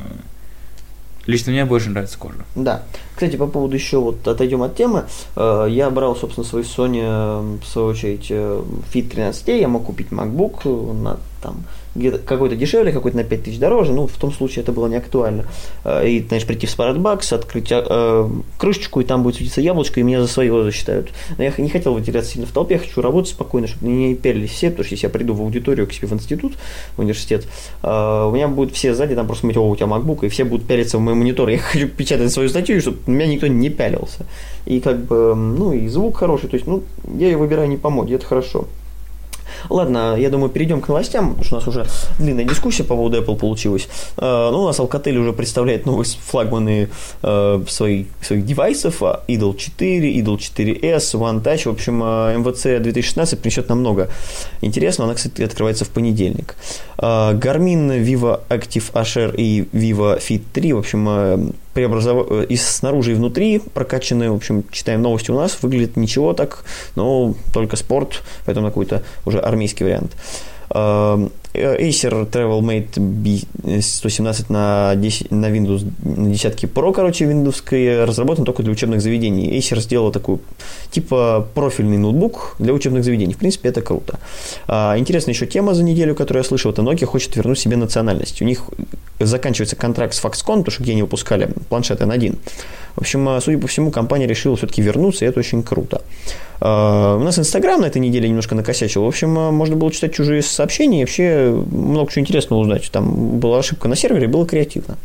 Лично 1.26 1.50
мне 1.50 1.64
больше 1.64 1.90
нравится 1.90 2.18
кожа. 2.18 2.44
Да. 2.54 2.84
Кстати, 3.14 3.34
по 3.34 3.48
поводу 3.48 3.74
еще 3.74 3.98
вот 3.98 4.26
отойдем 4.28 4.62
от 4.62 4.76
темы. 4.76 5.06
Э, 5.34 5.66
я 5.68 5.90
брал, 5.90 6.14
собственно, 6.14 6.46
свой 6.46 6.62
Sony, 6.62 7.58
в 7.58 7.66
свою 7.66 7.88
очередь, 7.88 8.30
Fit 8.30 9.08
13, 9.08 9.48
я 9.48 9.66
мог 9.66 9.84
купить 9.86 10.08
MacBook 10.10 10.92
на 10.92 11.18
там 11.42 11.64
какой-то 12.24 12.56
дешевле, 12.56 12.92
какой-то 12.92 13.16
на 13.16 13.24
5 13.24 13.42
тысяч 13.44 13.58
дороже, 13.58 13.92
ну, 13.92 14.06
в 14.06 14.16
том 14.16 14.32
случае 14.32 14.62
это 14.62 14.72
было 14.72 14.86
не 14.86 14.96
актуально. 14.96 15.44
Э, 15.84 16.06
и, 16.08 16.22
знаешь, 16.22 16.46
прийти 16.46 16.66
в 16.66 16.70
Спаратбакс, 16.70 17.32
открыть 17.32 17.68
э, 17.70 18.28
крышечку, 18.58 19.00
и 19.00 19.04
там 19.04 19.22
будет 19.22 19.36
светиться 19.36 19.60
яблочко, 19.60 20.00
и 20.00 20.02
меня 20.02 20.20
за 20.20 20.28
своего 20.28 20.62
засчитают. 20.62 21.10
Но 21.36 21.44
я 21.44 21.52
не 21.58 21.68
хотел 21.68 21.94
выделяться 21.94 22.32
сильно 22.32 22.46
в 22.46 22.52
толпе, 22.52 22.74
я 22.74 22.80
хочу 22.80 23.00
работать 23.00 23.30
спокойно, 23.30 23.66
чтобы 23.66 23.86
не 23.86 24.14
пялились 24.14 24.50
все, 24.50 24.70
потому 24.70 24.84
что 24.84 24.94
если 24.94 25.06
я 25.06 25.10
приду 25.10 25.34
в 25.34 25.40
аудиторию 25.40 25.86
к 25.86 25.92
себе 25.92 26.08
в 26.08 26.12
институт, 26.12 26.52
в 26.96 27.00
университет, 27.00 27.46
э, 27.82 28.26
у 28.28 28.32
меня 28.32 28.48
будут 28.48 28.74
все 28.74 28.94
сзади 28.94 29.14
там 29.14 29.26
просто 29.26 29.42
смотреть, 29.42 29.58
о, 29.58 29.68
у 29.68 29.76
тебя 29.76 29.86
MacBook, 29.86 30.26
и 30.26 30.28
все 30.28 30.44
будут 30.44 30.66
пялиться 30.66 30.98
в 30.98 31.00
мой 31.00 31.14
монитор. 31.14 31.48
Я 31.48 31.58
хочу 31.72 31.88
печатать 31.88 32.32
свою 32.32 32.48
статью, 32.48 32.80
чтобы 32.80 32.98
меня 33.06 33.26
никто 33.26 33.46
не 33.46 33.70
пялился. 33.70 34.26
И 34.66 34.80
как 34.80 35.04
бы, 35.04 35.34
ну, 35.34 35.72
и 35.72 35.88
звук 35.88 36.16
хороший, 36.16 36.48
то 36.48 36.56
есть, 36.56 36.66
ну, 36.66 36.82
я 37.18 37.26
ее 37.26 37.36
выбираю 37.36 37.68
не 37.68 37.76
по 37.76 37.90
моде, 37.90 38.14
это 38.14 38.26
хорошо. 38.26 38.66
Ладно, 39.70 40.16
я 40.18 40.30
думаю, 40.30 40.50
перейдем 40.50 40.80
к 40.80 40.88
новостям, 40.88 41.30
потому 41.30 41.44
что 41.44 41.56
у 41.56 41.58
нас 41.58 41.68
уже 41.68 41.86
длинная 42.18 42.44
дискуссия 42.44 42.84
по 42.84 42.96
поводу 42.96 43.18
Apple 43.20 43.36
получилась. 43.36 43.88
Э, 44.16 44.50
ну, 44.50 44.62
у 44.62 44.66
нас 44.66 44.78
Alcatel 44.78 45.16
уже 45.16 45.32
представляет 45.32 45.86
новые 45.86 46.06
флагманы 46.06 46.88
э, 47.22 47.64
своих, 47.68 48.06
своих 48.20 48.44
девайсов, 48.44 49.02
а, 49.02 49.22
Idol 49.28 49.56
4, 49.56 50.20
Idol 50.20 50.38
4S, 50.38 51.14
One 51.14 51.42
Touch. 51.42 51.68
В 51.68 51.72
общем, 51.72 52.02
MVC 52.02 52.80
2016 52.80 53.40
принесет 53.40 53.68
нам 53.68 53.80
много 53.80 54.08
интересного. 54.60 55.10
Она, 55.10 55.16
кстати, 55.16 55.42
открывается 55.42 55.84
в 55.84 55.88
понедельник. 55.88 56.56
Э, 56.98 57.32
Garmin 57.34 58.04
Vivo 58.04 58.40
Active 58.48 58.92
Asher 58.92 59.34
и 59.36 59.62
Vivo 59.72 60.18
Fit 60.18 60.42
3, 60.52 60.72
в 60.72 60.78
общем, 60.78 61.54
преобразов... 61.76 62.26
Э, 62.30 62.46
и 62.48 62.56
снаружи, 62.56 63.12
и 63.12 63.14
внутри 63.14 63.60
прокачанные, 63.74 64.30
в 64.30 64.34
общем, 64.34 64.64
читаем 64.72 65.02
новости 65.02 65.30
у 65.30 65.36
нас, 65.36 65.58
выглядит 65.62 65.96
ничего 65.96 66.32
так, 66.32 66.64
но 66.96 67.34
только 67.52 67.76
спорт, 67.76 68.22
поэтому 68.46 68.68
какой-то 68.68 69.02
уже 69.26 69.38
армейский 69.38 69.84
вариант. 69.84 70.16
Эм, 70.70 71.30
Acer 71.54 72.28
TravelMate 72.30 72.96
B117 72.96 74.46
на, 74.48 74.94
10, 74.96 75.30
на 75.30 75.46
Windows, 75.46 75.86
на 76.02 76.30
десятки 76.30 76.66
Pro, 76.66 76.92
короче, 76.92 77.24
Windows, 77.24 78.04
разработан 78.04 78.44
только 78.44 78.62
для 78.62 78.72
учебных 78.72 79.00
заведений. 79.00 79.58
Acer 79.58 79.80
сделал 79.80 80.12
такой, 80.12 80.38
типа, 80.90 81.46
профильный 81.54 81.98
ноутбук 81.98 82.56
для 82.58 82.72
учебных 82.72 83.04
заведений. 83.04 83.34
В 83.34 83.38
принципе, 83.38 83.68
это 83.68 83.80
круто. 83.80 84.18
А, 84.66 84.98
интересная 84.98 85.34
еще 85.34 85.46
тема 85.46 85.74
за 85.74 85.82
неделю, 85.82 86.14
которую 86.14 86.42
я 86.42 86.48
слышал, 86.48 86.72
это 86.72 86.82
Nokia 86.82 87.06
хочет 87.06 87.36
вернуть 87.36 87.58
себе 87.58 87.76
национальность. 87.76 88.42
У 88.42 88.44
них 88.44 88.64
заканчивается 89.18 89.76
контракт 89.76 90.14
с 90.14 90.22
Foxconn, 90.22 90.58
потому 90.58 90.70
что 90.70 90.82
где 90.82 90.92
они 90.92 91.02
выпускали 91.02 91.48
планшеты 91.68 92.04
N1. 92.04 92.38
В 92.96 93.00
общем, 93.00 93.28
а, 93.28 93.40
судя 93.40 93.58
по 93.58 93.66
всему, 93.66 93.90
компания 93.90 94.26
решила 94.26 94.56
все-таки 94.56 94.82
вернуться, 94.82 95.24
и 95.24 95.28
это 95.28 95.40
очень 95.40 95.62
круто. 95.62 96.02
А, 96.60 97.16
у 97.16 97.22
нас 97.22 97.38
Инстаграм 97.38 97.80
на 97.80 97.86
этой 97.86 97.98
неделе 97.98 98.28
немножко 98.28 98.54
накосячил. 98.54 99.04
В 99.04 99.08
общем, 99.08 99.38
а, 99.38 99.50
можно 99.50 99.76
было 99.76 99.90
читать 99.90 100.14
чужие 100.14 100.42
сообщения 100.42 100.98
и 100.98 101.04
вообще 101.04 101.50
много 101.70 102.10
чего 102.10 102.22
интересного 102.22 102.60
узнать. 102.60 102.90
Там 102.90 103.38
была 103.38 103.58
ошибка 103.58 103.88
на 103.88 103.96
сервере, 103.96 104.28
было 104.28 104.46
креативно. 104.46 104.96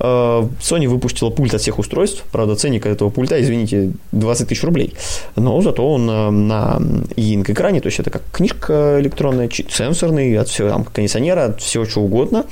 Э, 0.00 0.46
Sony 0.60 0.88
выпустила 0.88 1.30
пульт 1.30 1.54
от 1.54 1.60
всех 1.60 1.78
устройств. 1.78 2.24
Правда, 2.32 2.56
ценник 2.56 2.86
этого 2.86 3.10
пульта, 3.10 3.40
извините, 3.40 3.92
20 4.12 4.48
тысяч 4.48 4.62
рублей. 4.64 4.94
Но 5.36 5.60
зато 5.60 5.88
он 5.88 6.08
э, 6.10 6.30
на 6.30 6.80
e-ink 7.16 7.50
экране, 7.50 7.80
то 7.80 7.86
есть 7.86 8.00
это 8.00 8.10
как 8.10 8.22
книжка 8.32 9.00
электронная, 9.00 9.48
сенсорный, 9.50 10.38
от 10.38 10.48
всего, 10.48 10.68
там, 10.68 10.84
кондиционера, 10.84 11.46
от 11.46 11.60
всего 11.60 11.84
чего 11.84 12.04
угодно. 12.04 12.46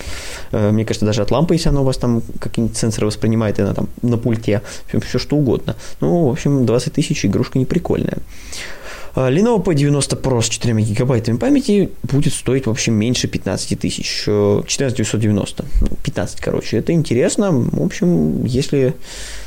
Э, 0.53 0.71
мне 0.71 0.85
кажется, 0.85 1.07
даже 1.07 1.23
от 1.23 1.31
лампы, 1.31 1.55
если 1.55 1.69
она 1.69 1.81
у 1.81 1.85
вас 1.85 1.97
там 1.97 2.23
какие-нибудь 2.39 2.77
сенсоры 2.77 3.07
воспринимает, 3.07 3.59
и 3.59 3.63
она 3.63 3.75
там 3.75 3.89
на 4.03 4.17
пульте, 4.17 4.63
все 4.87 5.19
что 5.19 5.37
угодно. 5.37 5.77
Ну, 6.01 6.29
в 6.29 6.31
общем, 6.31 6.65
20 6.67 6.93
тысяч, 6.93 7.25
игрушка 7.25 7.59
неприкольная. 7.59 8.19
А, 8.19 8.82
Lenovo 9.15 9.63
P90 9.63 10.21
Pro 10.21 10.41
с 10.41 10.49
4 10.49 10.81
гигабайтами 10.83 11.37
памяти 11.37 11.91
будет 12.03 12.33
стоить 12.33 12.67
вообще 12.67 12.91
меньше 12.91 13.29
15 13.29 13.79
тысяч. 13.79 14.25
14 14.25 14.97
990. 14.97 15.65
15, 16.03 16.41
короче. 16.41 16.79
Это 16.79 16.93
интересно. 16.93 17.51
В 17.53 17.83
общем, 17.83 18.45
если 18.45 18.95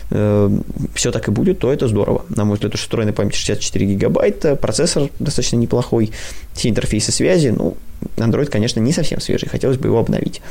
все 0.10 1.12
так 1.12 1.28
и 1.28 1.32
будет, 1.32 1.60
то 1.60 1.72
это 1.72 1.88
здорово. 1.88 2.26
На 2.30 2.46
мой 2.46 2.56
взгляд, 2.56 2.72
потому 2.72 2.78
что 2.78 2.88
встроенная 2.88 3.14
память 3.14 3.36
64 3.36 3.86
гигабайта, 3.86 4.56
процессор 4.56 5.10
достаточно 5.20 5.58
неплохой, 5.58 6.12
все 6.54 6.70
интерфейсы 6.70 7.12
связи, 7.12 7.50
ну, 7.50 7.76
Android, 8.18 8.48
конечно, 8.48 8.80
не 8.80 8.92
совсем 8.92 9.20
свежий, 9.20 9.50
хотелось 9.50 9.78
бы 9.78 9.88
его 9.88 10.00
обновить. 10.00 10.42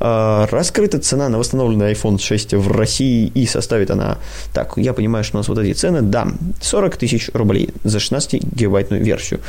А, 0.00 0.46
раскрыта 0.50 0.98
цена 0.98 1.28
на 1.28 1.38
восстановленный 1.38 1.92
iPhone 1.92 2.18
6 2.18 2.54
в 2.54 2.70
России 2.70 3.26
и 3.34 3.46
составит 3.46 3.90
она, 3.90 4.18
так, 4.52 4.74
я 4.76 4.92
понимаю, 4.92 5.24
что 5.24 5.36
у 5.36 5.40
нас 5.40 5.48
вот 5.48 5.58
эти 5.58 5.72
цены, 5.72 6.02
да, 6.02 6.28
40 6.60 6.96
тысяч 6.96 7.30
рублей 7.32 7.70
за 7.84 7.98
16-гигабайтную 7.98 9.02
версию. 9.02 9.40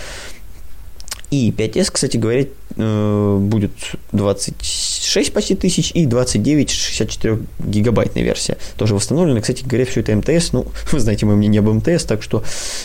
И 1.31 1.51
5S, 1.51 1.91
кстати 1.91 2.17
говоря, 2.17 2.45
будет 2.75 3.71
26 4.11 5.33
почти 5.33 5.55
тысяч 5.55 5.91
и 5.93 6.05
29 6.05 6.69
64 6.69 7.39
гигабайтная 7.59 8.23
версия. 8.23 8.57
Тоже 8.77 8.95
восстановлена. 8.95 9.41
Кстати 9.41 9.63
говоря, 9.63 9.85
все 9.85 10.01
это 10.01 10.15
МТС. 10.15 10.53
Ну, 10.53 10.67
вы 10.91 10.99
знаете 10.99 11.25
мое 11.25 11.35
мнение 11.35 11.59
об 11.59 11.69
МТС, 11.69 12.05
так 12.05 12.21
что 12.23 12.43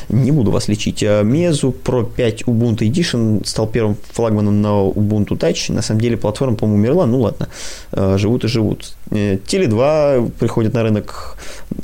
не 0.08 0.30
буду 0.30 0.50
вас 0.50 0.68
лечить. 0.68 1.02
А 1.02 1.22
Meizu 1.22 1.74
Pro 1.82 2.08
5 2.10 2.42
Ubuntu 2.42 2.78
Edition 2.78 3.46
стал 3.46 3.66
первым 3.66 3.96
флагманом 4.12 4.62
на 4.62 4.68
Ubuntu 4.68 5.38
Touch. 5.38 5.72
На 5.72 5.82
самом 5.82 6.00
деле 6.00 6.16
платформа, 6.16 6.56
по-моему, 6.56 6.80
умерла. 6.80 7.06
Ну 7.06 7.20
ладно, 7.20 7.48
э, 7.92 8.16
живут 8.18 8.44
и 8.44 8.48
живут. 8.48 8.94
Теле 9.10 9.66
2 9.66 10.28
приходит 10.38 10.74
на 10.74 10.82
рынок 10.82 11.36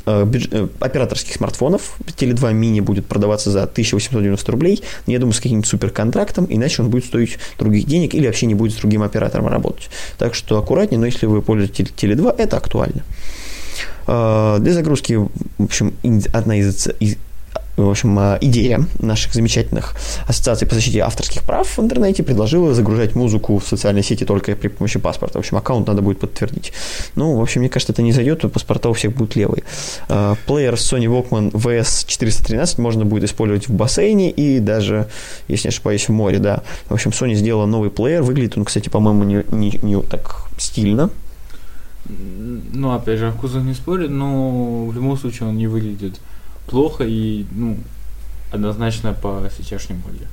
э, 0.05 0.67
операторских 0.79 1.33
смартфонов. 1.35 1.97
Теле 2.15 2.33
2 2.33 2.51
мини 2.53 2.79
будет 2.79 3.05
продаваться 3.05 3.51
за 3.51 3.63
1890 3.63 4.51
рублей. 4.51 4.83
Я 5.07 5.19
думаю, 5.19 5.33
с 5.33 5.37
каким-нибудь 5.37 5.67
суперконтрактом 5.67 6.47
иначе 6.49 6.81
он 6.81 6.89
будет 6.89 7.05
стоить 7.05 7.37
других 7.57 7.85
денег 7.91 8.15
или 8.15 8.25
вообще 8.25 8.45
не 8.47 8.55
будет 8.55 8.73
с 8.73 8.75
другим 8.75 9.03
оператором 9.03 9.47
работать. 9.47 9.89
Так 10.17 10.33
что 10.33 10.57
аккуратнее, 10.57 10.99
но 10.99 11.05
если 11.05 11.27
вы 11.27 11.41
пользуетесь 11.41 11.93
Теле2, 11.95 12.35
это 12.37 12.57
актуально. 12.57 13.03
А, 14.07 14.59
для 14.59 14.73
загрузки, 14.73 15.13
в 15.13 15.29
общем, 15.63 15.93
одна 16.33 16.57
из, 16.57 16.87
из 16.99 17.17
в 17.77 17.89
общем, 17.89 18.17
а, 18.19 18.37
идея 18.41 18.85
наших 18.99 19.33
замечательных 19.33 19.95
ассоциаций 20.27 20.67
по 20.67 20.75
защите 20.75 20.99
авторских 20.99 21.43
прав 21.43 21.67
в 21.77 21.79
интернете 21.79 22.23
предложила 22.23 22.73
загружать 22.73 23.15
музыку 23.15 23.57
в 23.57 23.67
социальные 23.67 24.03
сети 24.03 24.25
только 24.25 24.55
при 24.55 24.67
помощи 24.67 24.99
паспорта. 24.99 25.39
В 25.39 25.41
общем, 25.41 25.57
аккаунт 25.57 25.87
надо 25.87 26.01
будет 26.01 26.19
подтвердить. 26.19 26.73
Ну, 27.15 27.35
в 27.35 27.41
общем, 27.41 27.61
мне 27.61 27.69
кажется, 27.69 27.93
это 27.93 28.01
не 28.01 28.11
зайдет, 28.11 28.41
то 28.41 28.49
паспорта 28.49 28.89
у 28.89 28.93
всех 28.93 29.15
будут 29.15 29.35
левые. 29.35 29.63
А, 30.09 30.35
плеер 30.45 30.73
Sony 30.73 31.05
Walkman 31.05 31.51
VS413 31.51 32.81
можно 32.81 33.05
будет 33.05 33.23
использовать 33.23 33.67
в 33.67 33.73
бассейне 33.73 34.31
и 34.31 34.59
даже, 34.59 35.07
если 35.47 35.67
не 35.67 35.69
ошибаюсь, 35.69 36.07
в 36.07 36.11
море, 36.11 36.39
да. 36.39 36.63
В 36.89 36.93
общем, 36.93 37.11
Sony 37.11 37.35
сделала 37.35 37.65
новый 37.65 37.89
плеер. 37.89 38.21
Выглядит 38.21 38.57
он, 38.57 38.65
кстати, 38.65 38.89
по-моему, 38.89 39.23
не, 39.23 39.43
не, 39.51 39.79
не 39.81 40.01
так 40.01 40.45
стильно. 40.57 41.09
Ну, 42.07 42.91
опять 42.93 43.19
же, 43.19 43.31
вкусах 43.31 43.63
не 43.63 43.73
спорит, 43.73 44.09
но 44.09 44.85
в 44.85 44.93
любом 44.93 45.17
случае 45.17 45.49
он 45.49 45.57
не 45.57 45.67
выглядит 45.67 46.19
плохо 46.67 47.03
и, 47.03 47.45
ну, 47.51 47.77
однозначно 48.51 49.13
по 49.13 49.49
сейчасшнему 49.55 50.01
моде. 50.05 50.27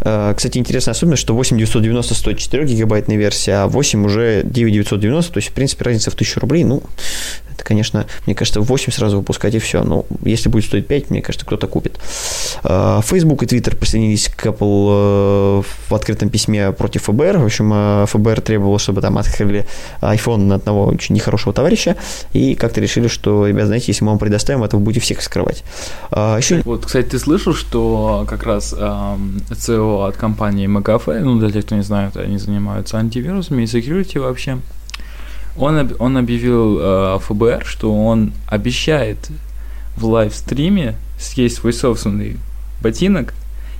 Э, 0.00 0.34
кстати, 0.36 0.58
интересная 0.58 0.92
особенность, 0.92 1.22
что 1.22 1.34
8990 1.34 2.14
стоит 2.14 2.38
4 2.38 2.64
гигабайтная 2.64 3.16
версия, 3.16 3.54
а 3.54 3.66
8 3.66 4.04
уже 4.04 4.42
9990, 4.44 5.32
то 5.32 5.38
есть, 5.38 5.48
в 5.50 5.52
принципе, 5.52 5.84
разница 5.84 6.10
в 6.10 6.14
1000 6.14 6.40
рублей, 6.40 6.64
ну, 6.64 6.82
это, 7.56 7.64
конечно, 7.64 8.06
мне 8.26 8.34
кажется, 8.34 8.60
8 8.60 8.92
сразу 8.92 9.16
выпускать 9.18 9.54
и 9.54 9.58
все. 9.58 9.82
Но 9.82 10.04
если 10.22 10.48
будет 10.48 10.64
стоить 10.66 10.86
5, 10.86 11.10
мне 11.10 11.22
кажется, 11.22 11.46
кто-то 11.46 11.66
купит. 11.66 11.98
Э, 12.64 13.00
Facebook 13.02 13.42
и 13.42 13.46
Twitter 13.46 13.74
присоединились 13.74 14.28
к 14.28 14.46
Apple 14.46 15.60
э, 15.60 15.62
в 15.88 15.94
открытом 15.94 16.28
письме 16.28 16.72
против 16.72 17.04
ФБР. 17.04 17.38
В 17.38 17.44
общем, 17.44 18.06
ФБР 18.06 18.40
требовало, 18.42 18.78
чтобы 18.78 19.00
там 19.00 19.18
открыли 19.18 19.66
iPhone 20.02 20.44
на 20.44 20.54
одного 20.56 20.86
очень 20.86 21.14
нехорошего 21.14 21.52
товарища. 21.52 21.96
И 22.32 22.54
как-то 22.54 22.80
решили, 22.80 23.08
что, 23.08 23.46
ребят, 23.46 23.66
знаете, 23.66 23.86
если 23.88 24.04
мы 24.04 24.10
вам 24.10 24.18
предоставим 24.18 24.62
это, 24.62 24.76
вы 24.76 24.82
будете 24.82 25.00
всех 25.00 25.22
скрывать. 25.22 25.64
Еще... 26.12 26.62
Вот, 26.64 26.86
кстати, 26.86 27.06
ты 27.06 27.18
слышал, 27.18 27.54
что 27.54 28.26
как 28.28 28.44
раз 28.44 28.74
эм, 28.76 29.42
CEO 29.50 30.06
от 30.06 30.16
компании 30.16 30.68
McAfee, 30.68 31.20
ну, 31.20 31.38
для 31.38 31.50
тех, 31.50 31.64
кто 31.64 31.74
не 31.76 31.82
знает, 31.82 32.16
они 32.16 32.38
занимаются 32.38 32.98
антивирусами 32.98 33.62
и 33.62 33.66
security 33.66 34.20
вообще, 34.20 34.58
он, 35.58 35.92
он 35.98 36.16
объявил 36.16 36.78
э, 36.80 37.18
ФБР, 37.20 37.64
что 37.64 37.92
он 37.92 38.32
обещает 38.46 39.18
в 39.96 40.04
лайвстриме 40.04 40.96
съесть 41.18 41.56
свой 41.56 41.72
собственный 41.72 42.36
ботинок, 42.82 43.34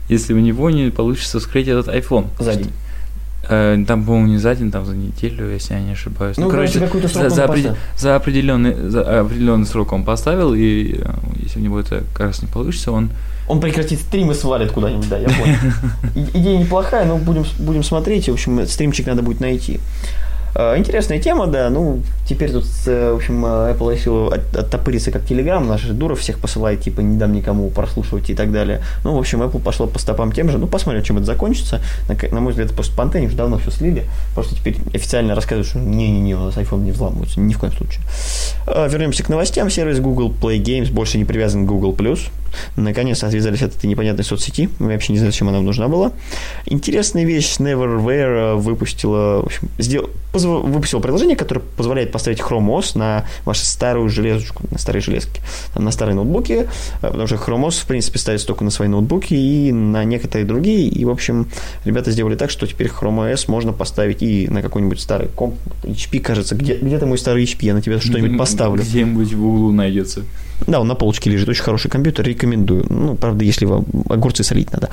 если 0.09 0.33
у 0.33 0.39
него 0.39 0.71
не 0.71 0.91
получится 0.91 1.39
вскрыть 1.39 1.69
этот 1.69 1.89
iPhone. 1.89 2.29
За 2.39 2.55
день. 2.55 2.73
Э, 3.49 3.77
там, 3.87 4.05
по-моему, 4.05 4.29
не 4.29 4.39
за 4.39 4.55
день, 4.55 4.71
там 4.73 4.85
за 4.85 4.95
неделю, 4.97 5.53
если 5.53 5.75
я 5.75 5.81
не 5.81 5.93
ошибаюсь. 5.93 6.37
Ну, 6.37 6.45
ну 6.45 6.51
короче, 6.51 6.81
короче 6.81 7.09
за, 7.09 7.29
за, 7.31 7.45
опред... 7.45 7.77
за, 7.97 8.17
определенный, 8.17 8.75
за 8.89 9.21
определенный 9.21 9.67
срок 9.67 9.93
он 9.93 10.05
поставил, 10.05 10.55
и 10.55 10.97
э, 10.99 11.15
если 11.37 11.61
у 11.61 11.63
него 11.63 11.79
это 11.79 12.05
как 12.13 12.27
раз 12.27 12.43
не 12.43 12.49
получится, 12.49 12.93
он 12.93 13.11
он 13.49 13.61
прекратит 13.61 14.01
стрим 14.01 14.33
и 14.33 14.35
свалит 14.35 14.73
куда-нибудь, 14.73 15.09
да, 15.09 15.19
я 15.19 15.29
понял. 15.29 15.57
Идея 16.35 16.59
неплохая, 16.59 17.07
но 17.07 17.17
будем, 17.17 17.45
будем 17.61 17.85
смотреть. 17.85 18.29
В 18.29 18.33
общем, 18.33 18.67
стримчик 18.67 19.07
надо 19.07 19.23
будет 19.23 19.39
найти. 19.39 19.79
Э, 20.59 20.75
интересная 20.79 21.19
тема, 21.21 21.47
да. 21.47 21.69
Ну, 21.69 22.01
теперь 22.27 22.51
тут, 22.51 22.65
э, 22.87 23.13
в 23.13 23.17
общем, 23.17 23.45
э, 23.45 23.75
Apple 23.75 23.93
решил 23.95 24.29
от- 24.29 24.57
оттопыриться 24.57 25.11
как 25.11 25.23
Telegram. 25.23 25.63
Наши 25.63 25.93
дура 25.93 26.15
всех 26.15 26.39
посылает, 26.39 26.81
типа, 26.81 27.01
не 27.01 27.19
дам 27.19 27.33
никому 27.35 27.69
прослушивать 27.69 28.31
и 28.31 28.35
так 28.35 28.51
далее. 28.53 28.81
Ну, 29.05 29.15
в 29.15 29.19
общем, 29.19 29.43
Apple 29.43 29.61
пошло 29.61 29.87
по 29.87 29.99
стопам 29.99 30.33
тем 30.33 30.51
же. 30.51 30.57
Ну, 30.57 30.67
посмотрим, 30.67 31.03
чем 31.03 31.19
это 31.19 31.27
закончится. 31.27 31.83
На, 32.09 32.17
на 32.35 32.41
мой 32.41 32.53
взгляд, 32.53 32.73
после 32.73 32.95
Pantene 32.95 33.27
уже 33.27 33.37
давно 33.37 33.59
все 33.59 33.71
слили. 33.71 34.05
Просто 34.35 34.55
теперь 34.55 34.77
официально 34.95 35.35
рассказывают, 35.35 35.69
что 35.69 35.79
не-не-не, 35.79 36.35
у 36.37 36.45
нас 36.45 36.57
iPhone 36.57 36.85
не 36.85 36.93
взламывается. 36.93 37.39
Ни 37.39 37.53
в 37.53 37.59
коем 37.59 37.75
случае. 37.75 38.01
Вернемся 38.67 39.23
к 39.25 39.29
новостям. 39.29 39.69
Сервис 39.69 40.01
Google 40.01 40.31
Play 40.33 40.63
Games 40.63 40.91
больше 40.91 41.19
не 41.19 41.27
привязан 41.27 41.67
к 41.67 41.69
Google+. 41.69 41.95
Наконец 42.77 43.23
отвязались 43.23 43.63
от 43.63 43.77
этой 43.77 43.87
непонятной 43.87 44.25
соцсети. 44.25 44.71
Я 44.81 44.87
вообще 44.87 45.13
не 45.13 45.19
знаю, 45.19 45.33
зачем 45.33 45.49
она 45.49 45.61
нужна 45.61 45.89
была. 45.89 46.13
Интересная 46.65 47.25
вещь. 47.25 47.57
Neverware 47.59 48.57
выпустила, 48.57 49.43
в 49.43 49.47
общем, 49.47 49.69
сделал, 49.79 50.09
выпустила 50.47 51.01
приложение, 51.01 51.37
которое 51.37 51.61
позволяет 51.61 52.13
поставить 52.13 52.41
Chrome 52.41 52.69
OS 52.69 52.99
на 52.99 53.25
вашу 53.45 53.65
старую 53.65 54.09
железочку, 54.09 54.65
на 54.71 54.79
старые 54.79 55.03
железки, 55.03 55.41
там, 55.75 55.85
на 55.85 55.91
старые 55.91 56.15
ноутбуки, 56.15 56.53
э, 56.53 56.67
потому 57.01 57.27
что 57.27 57.37
Chrome 57.37 57.67
OS, 57.67 57.83
в 57.83 57.87
принципе, 57.87 58.19
ставится 58.19 58.47
только 58.47 58.65
на 58.65 58.71
свои 58.71 58.89
ноутбуки 58.89 59.35
и 59.35 59.73
на 59.73 60.05
некоторые 60.05 60.47
другие. 60.47 60.89
И, 60.89 61.05
в 61.05 61.11
общем, 61.11 61.49
ребята 61.85 62.11
сделали 62.11 62.37
так, 62.37 62.51
что 62.51 62.67
теперь 62.67 62.89
Chrome 62.89 63.33
OS 63.33 63.45
можно 63.49 63.73
поставить 63.73 64.23
и 64.23 64.49
на 64.49 64.63
какой-нибудь 64.63 65.01
старый 65.01 65.29
комп. 65.29 65.57
HP, 65.83 66.21
кажется, 66.21 66.55
где, 66.55 66.77
где-то 66.77 67.07
мой 67.07 67.19
старый 67.19 67.45
HP, 67.45 67.59
я 67.61 67.75
на 67.75 67.83
тебя 67.83 68.01
что-нибудь 68.01 68.39
поставлю. 68.39 68.83
Где-нибудь 68.83 69.33
в 69.35 69.47
углу 69.47 69.73
найдется. 69.73 70.23
Да, 70.67 70.81
он 70.81 70.89
на 70.89 70.95
полочке 70.95 71.31
лежит. 71.31 71.49
Очень 71.49 71.63
хороший 71.63 71.91
компьютер, 71.91 72.27
рекомендую. 72.27 72.87
Ну, 72.89 73.15
правда, 73.15 73.45
если 73.45 73.67
вам 73.67 73.85
огурцы 74.09 74.43
солить 74.43 74.73
надо. 74.73 74.91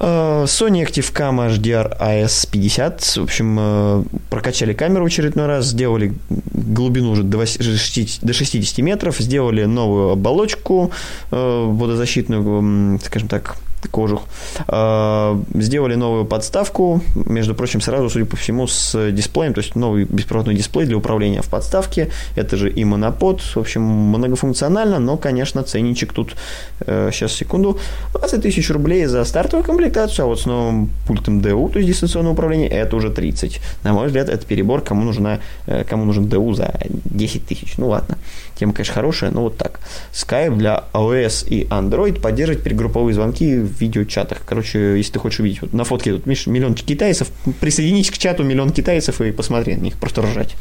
Э, 0.00 0.44
Sony 0.46 0.82
Active-Cam 0.82 1.36
HDR 1.50 1.96
AS50. 2.00 3.20
В 3.20 3.22
общем, 3.24 3.56
э, 3.60 4.02
прокачали 4.30 4.72
камеру 4.72 5.04
в 5.04 5.06
очередной 5.06 5.46
раз, 5.46 5.66
сделали 5.66 6.14
глубину 6.54 7.10
уже 7.10 7.22
до 7.22 7.38
вось- 7.38 7.62
60 7.62 8.24
до 8.24 8.32
60 8.32 8.82
метров, 8.82 9.18
сделали 9.18 9.64
новую 9.66 10.10
оболочку 10.10 10.90
э, 11.30 11.64
водозащитную, 11.68 12.98
скажем 13.04 13.28
так, 13.28 13.56
кожух. 13.88 14.22
Э, 14.68 15.40
Сделали 15.54 15.94
новую 15.94 16.24
подставку, 16.24 17.00
между 17.14 17.54
прочим, 17.54 17.80
сразу, 17.80 18.10
судя 18.10 18.24
по 18.24 18.36
всему, 18.36 18.66
с 18.66 19.10
дисплеем, 19.12 19.54
то 19.54 19.60
есть 19.60 19.74
новый 19.74 20.04
беспроводной 20.04 20.54
дисплей 20.54 20.86
для 20.86 20.96
управления 20.96 21.42
в 21.42 21.48
подставке. 21.48 22.10
Это 22.36 22.56
же 22.56 22.70
и 22.70 22.84
монопод, 22.84 23.40
в 23.40 23.56
общем, 23.56 23.82
многофункционально, 23.82 24.98
но, 24.98 25.16
конечно, 25.16 25.62
ценничек 25.62 26.12
тут, 26.12 26.36
э, 26.80 27.10
сейчас, 27.12 27.32
секунду, 27.32 27.78
20 28.12 28.42
тысяч 28.42 28.70
рублей 28.70 29.06
за 29.06 29.24
стартовую 29.24 29.64
комплектацию, 29.64 30.24
а 30.24 30.28
вот 30.28 30.40
с 30.40 30.46
новым 30.46 30.90
пультом 31.06 31.40
DU, 31.40 31.70
то 31.72 31.78
есть 31.78 31.88
дистанционное 31.88 32.32
управление, 32.32 32.68
это 32.68 32.96
уже 32.96 33.10
30. 33.10 33.60
На 33.84 33.92
мой 33.92 34.06
взгляд, 34.06 34.28
это 34.28 34.46
перебор, 34.46 34.80
кому, 34.80 35.04
нужна, 35.04 35.40
э, 35.66 35.84
кому 35.84 36.04
нужен 36.04 36.26
DU 36.26 36.54
за 36.54 36.74
10 37.04 37.46
тысяч. 37.46 37.74
Ну 37.78 37.88
ладно, 37.88 38.18
тема, 38.56 38.72
конечно, 38.72 38.94
хорошая, 38.94 39.30
но 39.30 39.42
вот 39.42 39.56
так. 39.56 39.80
Skype 40.12 40.56
для 40.56 40.84
iOS 40.92 41.48
и 41.48 41.64
Android 41.64 42.20
поддерживает 42.20 42.62
перегрупповые 42.62 43.14
звонки 43.14 43.66
в 43.70 43.80
видеочатах. 43.80 44.38
Короче, 44.46 44.96
если 44.96 45.12
ты 45.12 45.18
хочешь 45.18 45.40
увидеть, 45.40 45.62
вот 45.62 45.72
на 45.72 45.84
фотке 45.84 46.12
тут, 46.12 46.26
видишь, 46.26 46.46
миллион 46.46 46.74
китайцев, 46.74 47.28
присоединись 47.60 48.10
к 48.10 48.18
чату 48.18 48.42
миллион 48.42 48.70
китайцев 48.70 49.20
и 49.20 49.32
посмотри 49.32 49.76
на 49.76 49.82
них, 49.82 49.96
просто 49.96 50.22
ржать. 50.22 50.56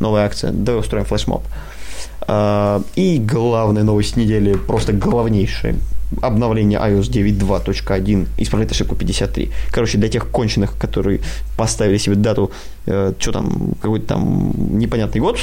Новая 0.00 0.24
акция, 0.24 0.52
давай 0.52 0.80
устроим 0.80 1.04
флешмоб. 1.04 1.42
А, 2.22 2.82
И 2.96 3.18
главная 3.18 3.82
новость 3.82 4.16
недели, 4.16 4.54
просто 4.54 4.92
главнейшая. 4.92 5.76
Обновление 6.20 6.78
iOS 6.78 7.10
9.2.1 7.10 8.28
исправляет 8.38 8.72
ошибку 8.72 8.94
53. 8.94 9.50
Короче, 9.70 9.98
для 9.98 10.08
тех 10.08 10.28
конченых, 10.28 10.76
которые 10.78 11.20
поставили 11.56 11.98
себе 11.98 12.14
дату, 12.14 12.52
что 12.84 13.32
там, 13.32 13.72
какой-то 13.80 14.06
там 14.06 14.78
непонятный 14.78 15.20
год, 15.20 15.38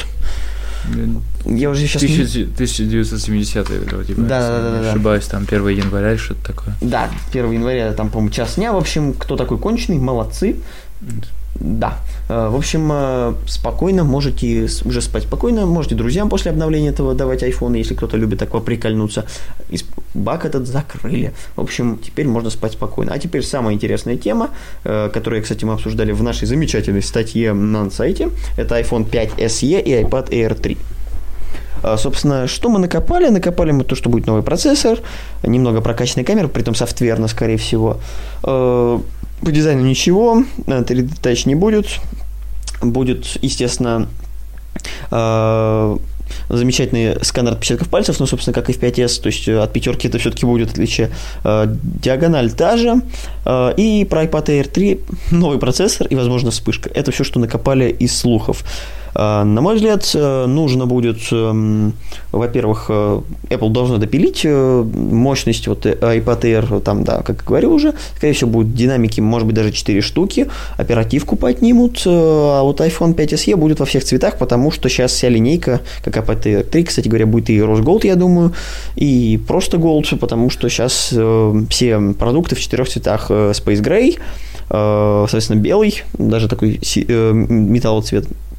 я 1.45 1.69
уже 1.69 1.81
сейчас... 1.87 2.01
не- 2.03 2.43
1970 2.43 3.69
вроде 3.69 4.13
бы. 4.13 4.21
Да, 4.23 4.39
да, 4.41 4.61
да, 4.61 4.81
да, 4.81 4.89
ошибаюсь, 4.91 5.25
там 5.25 5.43
1 5.43 5.67
января 5.69 6.11
или 6.11 6.17
что-то 6.17 6.45
такое. 6.53 6.75
Да, 6.81 7.09
1 7.31 7.51
января, 7.51 7.93
там, 7.93 8.09
по-моему, 8.09 8.31
час 8.31 8.55
дня. 8.55 8.73
В 8.73 8.77
общем, 8.77 9.13
кто 9.13 9.35
такой 9.35 9.57
конченый, 9.57 9.99
молодцы. 9.99 10.57
Да. 11.55 11.97
Э, 12.29 12.49
В 12.49 12.55
общем, 12.55 12.89
э, 12.91 13.33
спокойно 13.47 14.03
можете 14.03 14.67
уже 14.85 15.01
спать 15.01 15.23
спокойно. 15.23 15.65
Можете 15.65 15.95
друзьям 15.95 16.29
после 16.29 16.51
обновления 16.51 16.89
этого 16.89 17.13
давать 17.13 17.43
iPhone, 17.43 17.77
если 17.77 17.93
кто-то 17.93 18.17
любит 18.17 18.39
так 18.39 18.49
поприкольнуться. 18.49 19.25
Баг 20.13 20.45
этот 20.45 20.67
закрыли. 20.67 21.33
В 21.55 21.61
общем, 21.61 21.97
теперь 21.97 22.27
можно 22.27 22.49
спать 22.49 22.73
спокойно. 22.73 23.13
А 23.13 23.19
теперь 23.19 23.43
самая 23.43 23.75
интересная 23.75 24.17
тема, 24.17 24.49
э, 24.83 25.09
которую, 25.13 25.41
кстати, 25.41 25.65
мы 25.65 25.73
обсуждали 25.73 26.11
в 26.11 26.21
нашей 26.21 26.47
замечательной 26.47 27.01
статье 27.01 27.53
на 27.53 27.89
сайте. 27.89 28.29
Это 28.57 28.79
iPhone 28.79 29.09
5 29.09 29.29
SE 29.39 29.81
и 29.81 30.03
iPad 30.03 30.29
Air 30.29 30.55
3. 30.55 30.77
А, 31.83 31.97
Собственно, 31.97 32.47
что 32.47 32.69
мы 32.69 32.79
накопали? 32.79 33.29
Накопали 33.29 33.71
мы 33.71 33.83
то, 33.83 33.95
что 33.95 34.09
будет 34.09 34.27
новый 34.27 34.43
процессор, 34.43 34.99
немного 35.43 35.81
прокачанной 35.81 36.25
камеры, 36.25 36.47
притом 36.47 36.75
софтверно, 36.75 37.27
скорее 37.27 37.57
всего. 37.57 37.97
Э, 38.43 38.99
По 39.41 39.51
дизайну 39.51 39.81
ничего, 39.81 40.43
э, 40.67 40.83
3D 40.83 41.21
Touch 41.21 41.47
не 41.47 41.55
будет. 41.55 41.87
Будет, 42.81 43.25
естественно, 43.41 44.07
э, 45.09 45.97
замечательный 46.49 47.23
сканер 47.23 47.53
отпечатков 47.53 47.89
пальцев, 47.89 48.19
ну, 48.19 48.25
собственно, 48.25 48.53
как 48.53 48.69
и 48.69 48.73
в 48.73 48.79
5S, 48.79 49.21
то 49.21 49.27
есть 49.27 49.47
э, 49.47 49.59
от 49.59 49.73
пятерки 49.73 50.07
это 50.07 50.17
все-таки 50.17 50.45
будет 50.45 50.71
отличие. 50.71 51.09
Э, 51.43 51.65
Диагональ 52.01 52.51
та 52.51 52.77
же. 52.77 53.01
Э, 53.45 53.73
И 53.77 54.05
про 54.05 54.23
iPad 54.23 54.45
Air 54.45 54.67
3 54.67 54.99
новый 55.31 55.57
процессор 55.59 56.07
и, 56.07 56.15
возможно, 56.15 56.51
вспышка. 56.51 56.89
Это 56.93 57.11
все, 57.11 57.23
что 57.23 57.39
накопали 57.39 57.89
из 57.99 58.17
слухов. 58.17 58.63
Э, 59.15 59.43
На 59.43 59.61
мой 59.61 59.75
взгляд, 59.75 60.09
э, 60.15 60.45
нужно 60.45 60.85
будет, 60.85 61.17
эм, 61.31 61.93
во-первых, 62.31 62.85
э, 62.89 63.21
Apple 63.49 63.69
должна 63.69 63.97
допилить 63.97 64.45
мощность 64.45 65.67
вот 65.67 65.85
iPad 65.85 66.41
Air, 66.41 66.81
там, 66.81 67.03
да, 67.03 67.21
как 67.21 67.43
говорил 67.45 67.73
уже, 67.73 67.93
скорее 68.15 68.33
всего, 68.33 68.49
будут 68.49 68.73
динамики, 68.73 69.19
может 69.21 69.45
быть, 69.47 69.55
даже 69.55 69.71
4 69.71 70.01
штуки, 70.01 70.47
оперативку 70.77 71.35
поднимут, 71.35 72.03
а 72.05 72.61
вот 72.63 72.79
iPhone 72.81 73.13
5 73.13 73.33
SE 73.33 73.55
будет 73.55 73.79
во 73.79 73.85
всех 73.85 74.03
цветах, 74.03 74.37
потому 74.37 74.71
что 74.71 74.89
сейчас 74.89 75.11
вся 75.11 75.29
линейка, 75.29 75.81
как 76.03 76.17
iPad 76.17 76.43
Air 76.43 76.63
3, 76.63 76.83
кстати 76.83 77.07
говоря, 77.07 77.25
будет 77.25 77.49
и 77.49 77.57
Rose 77.59 77.81
Gold, 77.83 78.05
я 78.07 78.15
думаю, 78.15 78.53
и 78.95 79.39
просто 79.47 79.77
Gold, 79.77 80.17
потому 80.17 80.49
что 80.49 80.69
сейчас 80.69 81.13
все 81.69 81.99
продукты 82.17 82.55
в 82.55 82.59
четырех 82.59 82.87
цветах 82.87 83.29
Space 83.29 83.81
Gray, 83.81 84.17
соответственно, 84.69 85.59
белый, 85.59 86.01
даже 86.17 86.47
такой 86.47 86.79
си- 86.81 87.05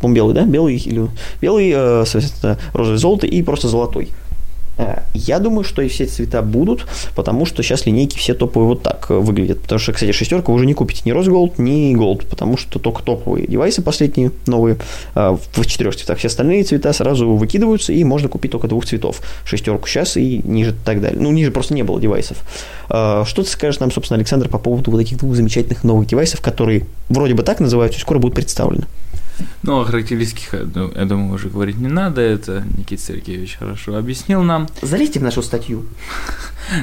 э, 0.03 0.09
металловый 0.09 0.09
цвет, 0.09 0.09
по 0.09 0.09
белый, 0.09 0.35
да? 0.35 0.43
Белый 0.45 0.77
или 0.77 1.09
белый, 1.41 1.73
э, 1.75 2.05
соответственно, 2.07 2.59
розовый 2.75 2.99
золотый 2.99 3.31
и 3.31 3.43
просто 3.43 3.69
золотой. 3.69 4.09
Э, 4.79 5.03
Я 5.15 5.39
думаю, 5.39 5.65
что 5.65 5.83
и 5.83 5.89
все 5.89 6.07
цвета 6.07 6.41
будут, 6.43 6.87
потому 7.15 7.47
что 7.47 7.63
сейчас 7.63 7.87
линейки 7.87 8.17
все 8.17 8.33
топовые 8.35 8.69
вот 8.69 8.83
так 8.83 9.11
выглядят. 9.11 9.61
Потому 9.61 9.79
что, 9.79 9.93
кстати, 9.93 10.13
шестерка 10.13 10.51
уже 10.51 10.65
не 10.65 10.73
купите 10.75 11.03
ни 11.05 11.13
Gold, 11.13 11.55
ни 11.59 11.95
Gold, 11.95 12.27
потому 12.27 12.57
что 12.57 12.79
только 12.79 13.03
топовые 13.03 13.47
девайсы 13.47 13.83
последние, 13.83 14.31
новые, 14.47 14.79
э, 15.15 15.37
в 15.55 15.67
четырех 15.67 15.95
цветах. 15.95 16.19
Все 16.19 16.29
остальные 16.29 16.65
цвета 16.65 16.93
сразу 16.95 17.29
выкидываются, 17.35 17.93
и 17.93 18.03
можно 18.05 18.29
купить 18.29 18.51
только 18.51 18.67
двух 18.67 18.87
цветов. 18.87 19.21
Шестерку 19.45 19.87
сейчас 19.87 20.17
и 20.17 20.41
ниже 20.43 20.75
так 20.85 21.01
далее. 21.03 21.21
Ну, 21.21 21.31
ниже 21.33 21.51
просто 21.51 21.75
не 21.75 21.83
было 21.83 22.01
девайсов. 22.01 22.39
Что 22.89 23.25
ты 23.37 23.45
скажешь 23.45 23.81
нам, 23.81 23.91
собственно, 23.91 24.19
Александр, 24.19 24.49
по 24.49 24.59
поводу 24.59 24.91
вот 24.91 24.99
таких 24.99 25.19
двух 25.19 25.35
замечательных 25.35 25.85
новых 25.85 26.07
девайсов, 26.07 26.41
которые 26.41 26.87
вроде 27.09 27.35
бы 27.35 27.43
так 27.43 27.61
называются, 27.61 27.99
и 27.99 28.03
скоро 28.03 28.19
будут 28.19 28.35
представлены? 28.35 28.85
Ну, 29.63 29.81
о 29.81 29.85
характеристиках, 29.85 30.55
я 30.61 30.65
ду- 30.67 30.93
я 30.95 31.05
думаю, 31.05 31.33
уже 31.35 31.49
говорить 31.49 31.79
не 31.79 31.89
надо, 31.89 32.21
это 32.21 32.65
Никита 32.77 33.03
Сергеевич 33.03 33.57
хорошо 33.59 33.97
объяснил 33.97 34.43
нам. 34.43 34.69
Залезьте 34.83 35.21
в 35.21 35.23
нашу 35.23 35.43
статью. 35.43 35.85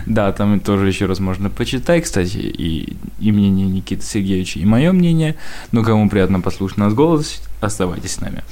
Да, 0.06 0.32
там 0.34 0.60
тоже 0.60 0.88
еще 0.88 1.06
раз 1.06 1.20
можно 1.20 1.50
почитать, 1.50 2.04
кстати, 2.04 2.36
и, 2.38 2.98
и 3.20 3.32
мнение 3.32 3.66
Никиты 3.66 4.04
Сергеевича, 4.04 4.60
и 4.60 4.66
мое 4.66 4.92
мнение. 4.92 5.36
Ну, 5.72 5.84
кому 5.84 6.10
приятно 6.10 6.42
послушать 6.42 6.78
нас 6.78 6.94
голос, 6.94 7.42
оставайтесь 7.62 8.12
с 8.12 8.20
нами. 8.20 8.44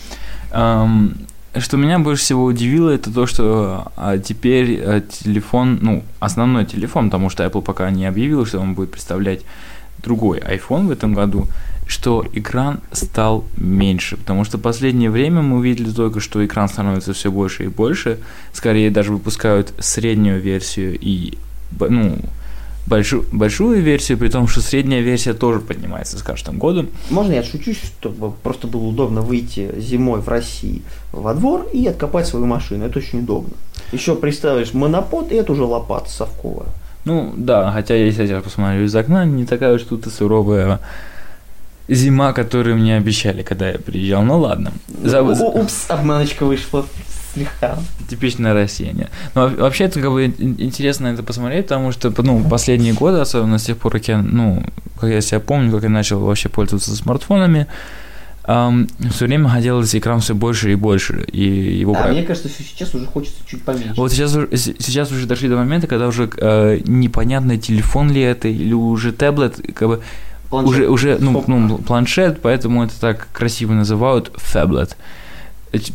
Ам, 0.51 1.15
что 1.57 1.75
меня 1.77 1.99
больше 1.99 2.23
всего 2.23 2.45
удивило, 2.45 2.89
это 2.89 3.13
то, 3.13 3.25
что 3.25 3.91
а, 3.97 4.17
теперь 4.17 4.79
а, 4.81 5.01
телефон, 5.01 5.79
ну, 5.81 6.03
основной 6.19 6.65
телефон, 6.65 7.07
потому 7.09 7.29
что 7.29 7.43
Apple 7.43 7.61
пока 7.61 7.91
не 7.91 8.05
объявил, 8.05 8.45
что 8.45 8.59
он 8.59 8.73
будет 8.73 8.91
представлять 8.91 9.41
другой 10.01 10.39
iPhone 10.39 10.87
в 10.87 10.91
этом 10.91 11.13
году, 11.13 11.47
что 11.87 12.25
экран 12.33 12.81
стал 12.91 13.45
меньше, 13.55 14.17
потому 14.17 14.43
что 14.43 14.57
последнее 14.57 15.09
время 15.09 15.41
мы 15.41 15.57
увидели 15.57 15.89
только, 15.89 16.19
что 16.19 16.45
экран 16.45 16.67
становится 16.67 17.13
все 17.13 17.31
больше 17.31 17.65
и 17.65 17.67
больше, 17.67 18.19
скорее 18.53 18.91
даже 18.91 19.11
выпускают 19.11 19.73
среднюю 19.79 20.41
версию 20.41 20.97
и, 20.99 21.37
ну, 21.79 22.17
большую, 22.87 23.25
большую 23.31 23.81
версию, 23.81 24.17
при 24.17 24.29
том, 24.29 24.47
что 24.47 24.61
средняя 24.61 25.01
версия 25.01 25.33
тоже 25.33 25.59
поднимается 25.59 26.17
с 26.17 26.23
каждым 26.23 26.57
годом. 26.57 26.89
Можно 27.09 27.33
я 27.33 27.43
шучу, 27.43 27.73
чтобы 27.73 28.31
просто 28.31 28.67
было 28.67 28.83
удобно 28.83 29.21
выйти 29.21 29.71
зимой 29.79 30.21
в 30.21 30.27
России 30.27 30.81
во 31.11 31.33
двор 31.33 31.67
и 31.73 31.85
откопать 31.87 32.27
свою 32.27 32.45
машину. 32.45 32.85
Это 32.85 32.99
очень 32.99 33.19
удобно. 33.19 33.53
Еще 33.91 34.15
представишь 34.15 34.73
монопод, 34.73 35.31
и 35.31 35.35
это 35.35 35.51
уже 35.51 35.63
лопата 35.63 36.09
совковая. 36.09 36.69
Ну, 37.05 37.33
да, 37.37 37.71
хотя 37.71 37.95
я 37.95 38.41
посмотрю 38.41 38.83
из 38.83 38.95
окна, 38.95 39.25
не 39.25 39.45
такая 39.45 39.75
уж 39.75 39.83
тут 39.83 40.07
и 40.07 40.09
суровая 40.09 40.79
зима, 41.87 42.33
которую 42.33 42.77
мне 42.77 42.97
обещали, 42.97 43.43
когда 43.43 43.69
я 43.69 43.77
приезжал. 43.79 44.23
Ну 44.23 44.39
ладно. 44.39 44.71
У- 45.43 45.59
Упс, 45.61 45.85
обманочка 45.89 46.45
вышла 46.45 46.85
слегка. 47.33 47.77
Типичное 48.09 48.53
Россия, 48.53 48.91
нет. 48.93 49.09
Но 49.35 49.43
во- 49.47 49.55
вообще 49.63 49.85
это 49.85 50.01
как 50.01 50.11
бы 50.11 50.25
ин- 50.25 50.55
интересно 50.59 51.07
это 51.07 51.23
посмотреть, 51.23 51.65
потому 51.67 51.91
что, 51.91 52.13
ну, 52.23 52.43
последние 52.49 52.93
годы, 52.93 53.19
особенно 53.19 53.57
с 53.59 53.63
тех 53.63 53.77
пор, 53.77 53.93
как 53.93 54.07
я, 54.07 54.17
ну, 54.21 54.63
как 54.99 55.09
я 55.11 55.21
себя 55.21 55.39
помню, 55.39 55.71
как 55.71 55.83
я 55.83 55.89
начал 55.89 56.19
вообще 56.19 56.49
пользоваться 56.49 56.95
смартфонами, 56.95 57.67
все 58.43 59.25
время 59.25 59.49
хотелось 59.49 59.93
экран 59.93 60.21
все 60.21 60.33
больше 60.33 60.71
и 60.71 60.75
больше, 60.75 61.25
и 61.31 61.43
его 61.79 61.93
А 61.97 62.03
про- 62.03 62.11
мне 62.11 62.23
кажется, 62.23 62.47
что 62.47 62.63
сейчас 62.63 62.95
уже 62.95 63.05
хочется 63.05 63.39
чуть 63.45 63.61
поменьше. 63.63 63.93
Вот 63.97 64.09
сейчас, 64.11 64.31
сейчас 64.31 65.11
уже 65.11 65.25
дошли 65.27 65.49
до 65.49 65.57
момента, 65.57 65.87
когда 65.87 66.07
уже 66.07 66.29
э, 66.37 66.79
непонятно, 66.85 67.57
телефон 67.57 68.09
ли 68.09 68.21
это 68.21 68.47
или 68.47 68.71
уже 68.73 69.11
таблет, 69.11 69.59
как 69.75 69.87
бы 69.89 70.01
Планшет. 70.49 70.69
уже, 70.71 70.87
уже 70.89 71.17
ну, 71.19 71.43
ну, 71.47 71.77
планшет, 71.77 72.41
поэтому 72.41 72.83
это 72.83 72.99
так 72.99 73.27
красиво 73.33 73.73
называют 73.73 74.31
фаблет. 74.35 74.95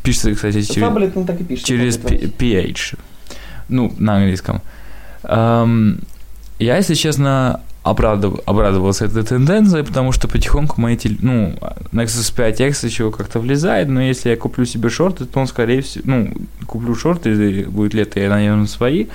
Пишется, 0.02 0.34
кстати, 0.34 0.62
через, 0.62 0.82
Фаблет, 0.82 1.16
ну 1.16 1.24
так 1.24 1.40
и 1.40 1.44
пишет. 1.44 1.64
через 1.64 1.96
PH, 1.98 2.96
ну, 3.68 3.92
на 3.98 4.16
английском. 4.16 4.60
Ам, 5.22 5.98
я, 6.58 6.76
если 6.76 6.94
честно, 6.94 7.60
обрадов- 7.82 8.40
обрадовался 8.44 9.06
этой 9.06 9.22
тенденции, 9.24 9.82
потому 9.82 10.12
что 10.12 10.28
потихоньку 10.28 10.80
мои, 10.80 10.96
тел- 10.96 11.16
ну, 11.20 11.54
Nexus 11.92 12.32
5X 12.36 12.86
еще 12.86 13.10
как-то 13.10 13.40
влезает, 13.40 13.88
но 13.88 14.00
если 14.02 14.30
я 14.30 14.36
куплю 14.36 14.64
себе 14.66 14.90
шорты, 14.90 15.24
то 15.24 15.40
он, 15.40 15.46
скорее 15.46 15.80
всего, 15.80 16.04
ну, 16.06 16.32
куплю 16.66 16.94
шорты, 16.94 17.64
будет 17.66 17.94
лето, 17.94 18.20
я 18.20 18.28
надену 18.28 18.66
свои, 18.66 19.06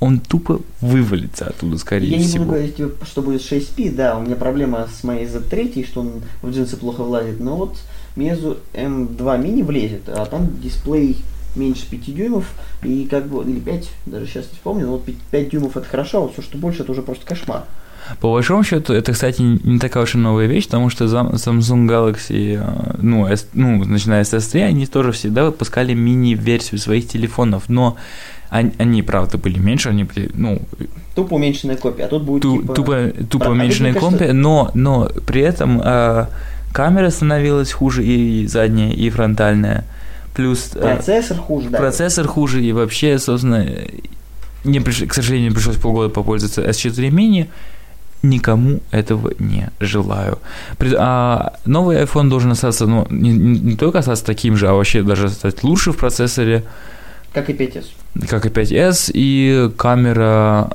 он 0.00 0.20
тупо 0.20 0.60
вывалится 0.80 1.46
оттуда, 1.46 1.76
скорее 1.78 2.10
Я 2.10 2.18
не 2.18 2.24
всего. 2.24 2.44
буду 2.44 2.56
говорить 2.56 2.76
тебе, 2.76 2.90
что 3.04 3.22
будет 3.22 3.40
6P, 3.40 3.94
да, 3.94 4.16
у 4.16 4.22
меня 4.22 4.36
проблема 4.36 4.86
с 4.92 5.02
моей 5.02 5.26
Z3, 5.26 5.86
что 5.86 6.00
он 6.00 6.22
в 6.42 6.50
джинсы 6.50 6.76
плохо 6.76 7.02
влазит, 7.02 7.40
но 7.40 7.56
вот 7.56 7.78
Meizu 8.16 8.58
M2 8.74 9.16
Mini 9.16 9.64
влезет, 9.64 10.08
а 10.08 10.24
там 10.26 10.60
дисплей 10.60 11.16
меньше 11.56 11.88
5 11.90 12.14
дюймов, 12.14 12.52
и 12.82 13.06
как 13.10 13.26
бы, 13.26 13.42
или 13.42 13.58
5, 13.58 13.90
даже 14.06 14.26
сейчас 14.26 14.44
не 14.46 14.54
вспомню, 14.54 14.86
но 14.86 14.92
вот 14.92 15.04
5, 15.30 15.50
дюймов 15.50 15.76
это 15.76 15.86
хорошо, 15.86 16.18
а 16.18 16.20
вот 16.22 16.32
все, 16.34 16.42
что 16.42 16.58
больше, 16.58 16.82
это 16.82 16.92
уже 16.92 17.02
просто 17.02 17.26
кошмар. 17.26 17.64
По 18.20 18.32
большому 18.32 18.64
счету, 18.64 18.92
это, 18.92 19.12
кстати, 19.12 19.40
не 19.42 19.78
такая 19.78 20.04
уж 20.04 20.14
и 20.14 20.18
новая 20.18 20.46
вещь, 20.46 20.64
потому 20.66 20.90
что 20.90 21.04
Samsung 21.04 21.86
Galaxy, 21.88 22.58
э, 22.60 22.94
ну, 23.02 23.26
S- 23.26 23.48
ну, 23.54 23.84
начиная 23.84 24.24
с 24.24 24.32
S3, 24.34 24.62
они 24.64 24.86
тоже 24.86 25.12
всегда 25.12 25.44
выпускали 25.44 25.94
мини-версию 25.94 26.78
своих 26.80 27.06
телефонов, 27.08 27.64
но 27.68 27.96
они, 28.50 28.72
они, 28.78 29.02
правда, 29.02 29.36
были 29.38 29.58
меньше, 29.58 29.90
они 29.90 30.04
были, 30.04 30.30
ну, 30.34 30.62
Тупо 31.14 31.34
уменьшенная 31.34 31.76
копия, 31.76 32.04
а 32.04 32.08
тут 32.08 32.22
будет 32.22 32.42
ту- 32.42 32.60
типа... 32.62 32.74
тупо, 32.74 33.10
тупо 33.28 33.44
Про- 33.44 33.48
а 33.48 33.52
уменьшенные 33.52 33.92
мне 33.92 34.00
кажется- 34.00 34.18
компи, 34.26 34.32
но, 34.32 34.70
но 34.74 35.10
при 35.26 35.42
этом 35.42 35.80
э, 35.84 36.26
камера 36.72 37.10
становилась 37.10 37.72
хуже 37.72 38.04
и 38.04 38.46
задняя, 38.46 38.90
и 38.92 39.10
фронтальная, 39.10 39.84
плюс 40.34 40.70
э, 40.74 40.80
Процессор 40.80 41.36
хуже, 41.36 41.68
да. 41.70 41.78
процессор 41.78 42.26
хуже, 42.28 42.62
и 42.62 42.72
вообще, 42.72 43.18
собственно, 43.18 43.66
не 44.64 44.78
приш- 44.78 45.06
к 45.06 45.12
сожалению, 45.14 45.52
пришлось 45.52 45.76
полгода 45.76 46.08
попользоваться 46.08 46.62
S4 46.62 47.10
mini, 47.10 47.48
никому 48.22 48.80
этого 48.90 49.32
не 49.38 49.68
желаю. 49.80 50.38
При- 50.78 50.94
а 50.98 51.52
новый 51.64 51.96
iPhone 52.02 52.28
должен 52.28 52.50
остаться, 52.52 52.86
ну, 52.86 53.06
не, 53.10 53.30
не- 53.32 53.60
не 53.60 53.76
только 53.76 53.98
остаться 54.00 54.24
таким 54.24 54.56
же, 54.56 54.68
а 54.68 54.72
вообще 54.72 55.02
даже 55.02 55.28
стать 55.28 55.62
лучше 55.64 55.92
в 55.92 55.96
процессоре, 55.96 56.64
Как 57.32 57.50
и 57.50 57.52
5S. 57.52 57.84
как 58.28 58.46
и 58.46 58.48
5S, 58.48 59.10
и 59.14 59.70
камера... 59.76 60.70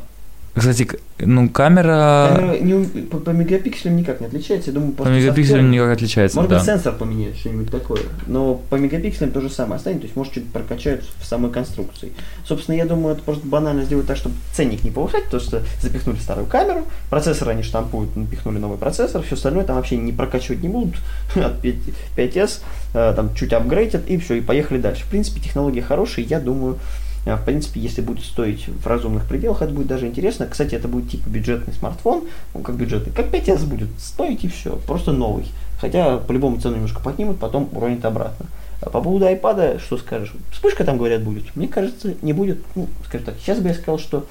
Кстати, 0.56 0.88
ну, 1.18 1.50
камера, 1.50 2.36
Камера 2.36 2.60
не 2.60 3.02
по, 3.06 3.18
по 3.18 3.32
мегапикселям 3.32 3.98
никак 3.98 4.22
не 4.22 4.28
отличается, 4.28 4.70
я 4.70 4.76
думаю, 4.76 4.94
по 4.94 5.04
мегапикселям 5.08 5.72
никак 5.72 5.94
отличается, 5.94 6.38
Может 6.38 6.52
да. 6.52 6.58
быть, 6.58 6.66
сенсор 6.66 6.94
поменяют, 6.94 7.38
что-нибудь 7.38 7.72
такое. 7.72 8.02
Но 8.28 8.56
по 8.70 8.76
мегапикселям 8.76 9.32
то 9.32 9.42
же 9.42 9.50
самое 9.50 9.78
останется, 9.78 10.02
то 10.02 10.06
есть, 10.06 10.16
может, 10.16 10.34
что-то 10.34 10.48
прокачают 10.54 11.06
в 11.20 11.26
самой 11.26 11.52
конструкции. 11.52 12.12
Собственно, 12.46 12.76
я 12.76 12.86
думаю, 12.86 13.16
это 13.16 13.24
просто 13.24 13.48
банально 13.48 13.84
сделать 13.84 14.06
так, 14.06 14.16
чтобы 14.16 14.36
ценник 14.54 14.84
не 14.84 14.92
повышать, 14.92 15.28
то 15.30 15.40
что 15.40 15.64
запихнули 15.82 16.18
старую 16.18 16.46
камеру, 16.46 16.86
процессор 17.10 17.50
они 17.50 17.64
штампуют, 17.64 18.16
напихнули 18.16 18.60
новый 18.60 18.78
процессор, 18.78 19.24
все 19.24 19.34
остальное 19.34 19.64
там 19.64 19.78
вообще 19.78 19.98
не 19.98 20.12
прокачивать 20.12 20.62
не 20.62 20.70
будут 20.70 20.96
от 21.36 21.62
5, 21.62 21.76
5S, 22.16 22.60
э, 22.94 23.14
там 23.16 23.34
чуть 23.34 23.54
апгрейдят, 23.54 24.08
и 24.08 24.18
все, 24.18 24.36
и 24.36 24.42
поехали 24.42 24.80
дальше. 24.80 25.04
В 25.04 25.08
принципе, 25.08 25.40
технология 25.40 25.82
хорошая, 25.82 26.26
я 26.26 26.40
думаю, 26.40 26.78
в 27.26 27.44
принципе, 27.46 27.80
если 27.80 28.02
будет 28.02 28.26
стоить 28.26 28.68
в 28.68 28.86
разумных 28.86 29.26
пределах, 29.26 29.62
это 29.62 29.74
будет 29.74 29.88
даже 29.88 30.08
интересно. 30.08 30.48
Кстати, 30.48 30.76
это 30.76 30.88
будет 30.88 31.10
типа 31.10 31.30
бюджетный 31.30 31.74
смартфон, 31.74 32.26
ну 32.54 32.62
как 32.62 32.76
бюджетный, 32.76 33.14
как 33.14 33.34
5S 33.34 33.66
будет 33.66 33.90
стоить 33.98 34.44
и 34.44 34.50
все, 34.50 34.76
просто 34.88 35.14
новый. 35.14 35.46
Хотя 35.80 36.18
по-любому 36.18 36.60
цену 36.60 36.76
немножко 36.76 37.02
поднимут, 37.02 37.40
потом 37.40 37.70
уронят 37.74 38.04
обратно. 38.06 38.46
А 38.82 38.90
по 38.90 39.02
поводу 39.02 39.26
iPad, 39.26 39.80
что 39.80 39.98
скажешь? 39.98 40.34
Вспышка 40.52 40.84
там, 40.84 40.98
говорят, 40.98 41.24
будет. 41.24 41.56
Мне 41.56 41.68
кажется, 41.68 42.16
не 42.22 42.34
будет. 42.34 42.60
Ну, 42.76 42.88
скажем 43.06 43.26
так, 43.26 43.36
сейчас 43.40 43.60
бы 43.60 43.70
я 43.70 43.74
сказал, 43.74 43.98
что 43.98 44.26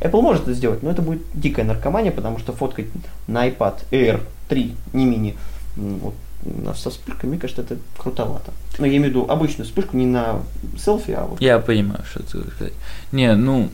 Apple 0.00 0.20
может 0.20 0.42
это 0.42 0.52
сделать, 0.52 0.82
но 0.82 0.90
это 0.90 1.02
будет 1.02 1.22
дикая 1.32 1.64
наркомания, 1.64 2.12
потому 2.12 2.38
что 2.38 2.52
фоткать 2.52 2.86
на 3.26 3.48
iPad 3.48 3.76
Air 3.90 4.20
3, 4.48 4.74
не 4.92 5.06
мини, 5.06 5.36
вот, 5.76 6.14
на- 6.44 6.74
со 6.74 6.90
вспышкой, 6.90 7.28
мне 7.30 7.38
кажется, 7.38 7.62
это 7.62 7.76
крутовато. 7.98 8.52
Но 8.78 8.86
я 8.86 8.92
имею 8.96 9.06
в 9.06 9.08
виду 9.10 9.26
обычную 9.28 9.66
вспышку, 9.66 9.96
не 9.96 10.06
на 10.06 10.40
селфи, 10.78 11.12
а 11.12 11.24
вот 11.26 11.40
Я 11.40 11.58
понимаю, 11.58 12.02
что 12.10 12.22
ты 12.22 12.40
сказать. 12.50 12.72
Не, 13.12 13.34
ну, 13.34 13.70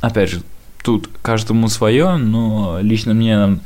опять 0.00 0.30
же, 0.30 0.42
тут 0.82 1.08
каждому 1.22 1.68
свое, 1.68 2.16
но 2.16 2.78
лично 2.80 3.14
мне 3.14 3.58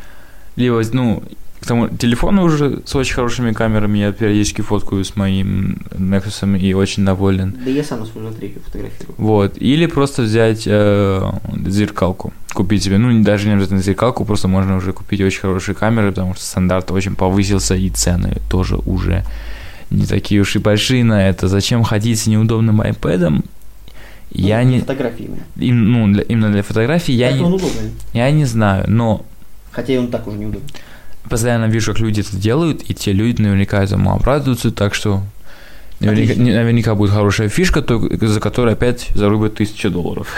либо, 0.56 0.82
ну, 0.92 1.22
к 1.60 1.66
тому 1.66 1.88
телефону 1.88 2.44
уже 2.44 2.80
с 2.84 2.94
очень 2.94 3.14
хорошими 3.14 3.52
камерами, 3.52 3.98
я 3.98 4.12
периодически 4.12 4.60
фоткаю 4.62 5.04
с 5.04 5.16
моим 5.16 5.78
Nexus 5.90 6.58
и 6.58 6.72
очень 6.74 7.04
доволен. 7.04 7.56
Да 7.64 7.70
я 7.70 7.82
сам 7.82 8.00
на 8.00 8.32
треке 8.32 8.60
фотографирую. 8.60 9.14
Вот. 9.18 9.56
Или 9.60 9.86
просто 9.86 10.22
взять 10.22 10.62
э, 10.66 11.22
зеркалку. 11.66 12.32
Купить 12.54 12.82
себе, 12.84 12.98
ну, 12.98 13.22
даже 13.22 13.46
не 13.48 13.54
обязательно 13.54 13.82
зеркалку, 13.82 14.24
просто 14.24 14.48
можно 14.48 14.76
уже 14.76 14.92
купить 14.92 15.20
очень 15.20 15.40
хорошие 15.40 15.74
камеры, 15.74 16.10
потому 16.10 16.34
что 16.34 16.44
стандарт 16.44 16.90
очень 16.90 17.14
повысился, 17.16 17.74
и 17.74 17.88
цены 17.90 18.38
тоже 18.50 18.76
уже 18.76 19.24
не 19.90 20.06
такие 20.06 20.40
уж 20.40 20.56
и 20.56 20.58
большие 20.58 21.02
на 21.04 21.28
это. 21.28 21.48
Зачем 21.48 21.82
ходить 21.82 22.18
с 22.20 22.26
неудобным 22.26 22.80
iPad? 22.80 23.42
Я 24.30 24.62
Ну, 24.62 24.68
не... 24.70 24.80
Фотографии 24.80 25.30
им- 25.56 25.92
ну, 25.92 26.12
для- 26.12 26.22
именно 26.22 26.50
для 26.52 26.62
фотографий 26.62 27.14
я 27.14 27.32
не, 27.32 27.60
я 28.12 28.30
не 28.30 28.44
знаю, 28.44 28.84
но 28.88 29.24
Хотя 29.72 29.94
и 29.94 29.96
он 29.96 30.08
так 30.08 30.26
уже 30.26 30.36
неудобный. 30.38 30.68
Постоянно 31.28 31.66
вижу, 31.66 31.92
как 31.92 32.00
люди 32.00 32.20
это 32.20 32.36
делают, 32.36 32.82
и 32.88 32.94
те 32.94 33.12
люди 33.12 33.40
наверняка 33.42 33.82
этому 33.82 34.12
обрадуются, 34.12 34.70
так 34.70 34.94
что 34.94 35.22
наверняка, 36.00 36.40
наверняка 36.40 36.94
будет 36.94 37.10
хорошая 37.10 37.48
фишка, 37.48 37.84
за 37.86 38.40
которую 38.40 38.72
опять 38.72 39.08
зарубят 39.14 39.56
тысячу 39.56 39.90
долларов. 39.90 40.28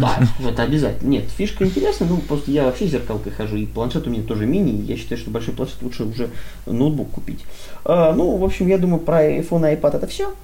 Да, 0.00 0.18
это 0.48 0.62
обязательно. 0.62 1.08
Нет, 1.08 1.24
фишка 1.36 1.64
интересная, 1.64 2.08
ну 2.08 2.18
просто 2.18 2.50
я 2.50 2.64
вообще 2.64 2.86
зеркалкой 2.86 3.32
хожу, 3.32 3.56
и 3.56 3.66
планшет 3.66 4.06
у 4.06 4.10
меня 4.10 4.22
тоже 4.22 4.46
мини, 4.46 4.84
я 4.86 4.96
считаю, 4.96 5.20
что 5.20 5.30
большой 5.30 5.54
планшет 5.54 5.82
лучше 5.82 6.04
уже 6.04 6.28
ноутбук 6.66 7.10
купить. 7.10 7.40
А, 7.84 8.12
ну, 8.12 8.36
в 8.36 8.44
общем, 8.44 8.68
я 8.68 8.78
думаю, 8.78 9.00
про 9.00 9.24
iPhone 9.24 9.72
и 9.72 9.76
iPad 9.76 9.96
это 9.96 10.06
все. 10.06 10.34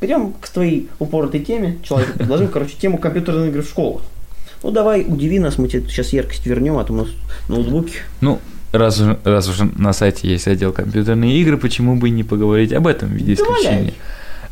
Перейдем 0.00 0.34
к 0.34 0.48
твоей 0.48 0.90
упоротой 0.98 1.40
теме. 1.40 1.78
Человек 1.82 2.12
предложил, 2.14 2.48
короче, 2.48 2.76
тему 2.78 2.98
компьютерных 2.98 3.48
игр 3.48 3.62
в 3.62 3.68
школах. 3.68 4.02
Ну, 4.62 4.70
давай, 4.70 5.04
удиви 5.06 5.38
нас, 5.38 5.58
мы 5.58 5.68
тебе 5.68 5.88
сейчас 5.88 6.12
яркость 6.12 6.44
вернем, 6.44 6.76
а 6.76 6.84
то 6.84 6.92
у 6.92 6.96
нас 6.96 7.08
ноутбуки. 7.48 7.94
Ну, 8.20 8.40
раз 8.76 9.02
раз 9.24 9.48
уже 9.48 9.64
на 9.76 9.92
сайте 9.92 10.28
есть 10.28 10.46
отдел 10.48 10.72
компьютерные 10.72 11.38
игры, 11.40 11.56
почему 11.56 11.96
бы 11.96 12.08
и 12.08 12.10
не 12.12 12.24
поговорить 12.24 12.72
об 12.72 12.86
этом 12.86 13.08
в 13.08 13.12
виде 13.12 13.34
исключения? 13.34 13.92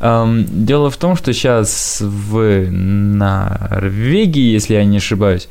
Ам, 0.01 0.45
дело 0.51 0.91
в 0.91 0.97
том, 0.97 1.17
что 1.17 1.33
сейчас 1.33 1.99
в 2.01 2.71
Норвегии, 2.71 4.53
если 4.53 4.75
я 4.75 4.85
не 4.85 4.99
ошибаюсь, 4.99 5.49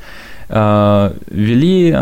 а, 0.48 1.14
ввели 1.30 1.96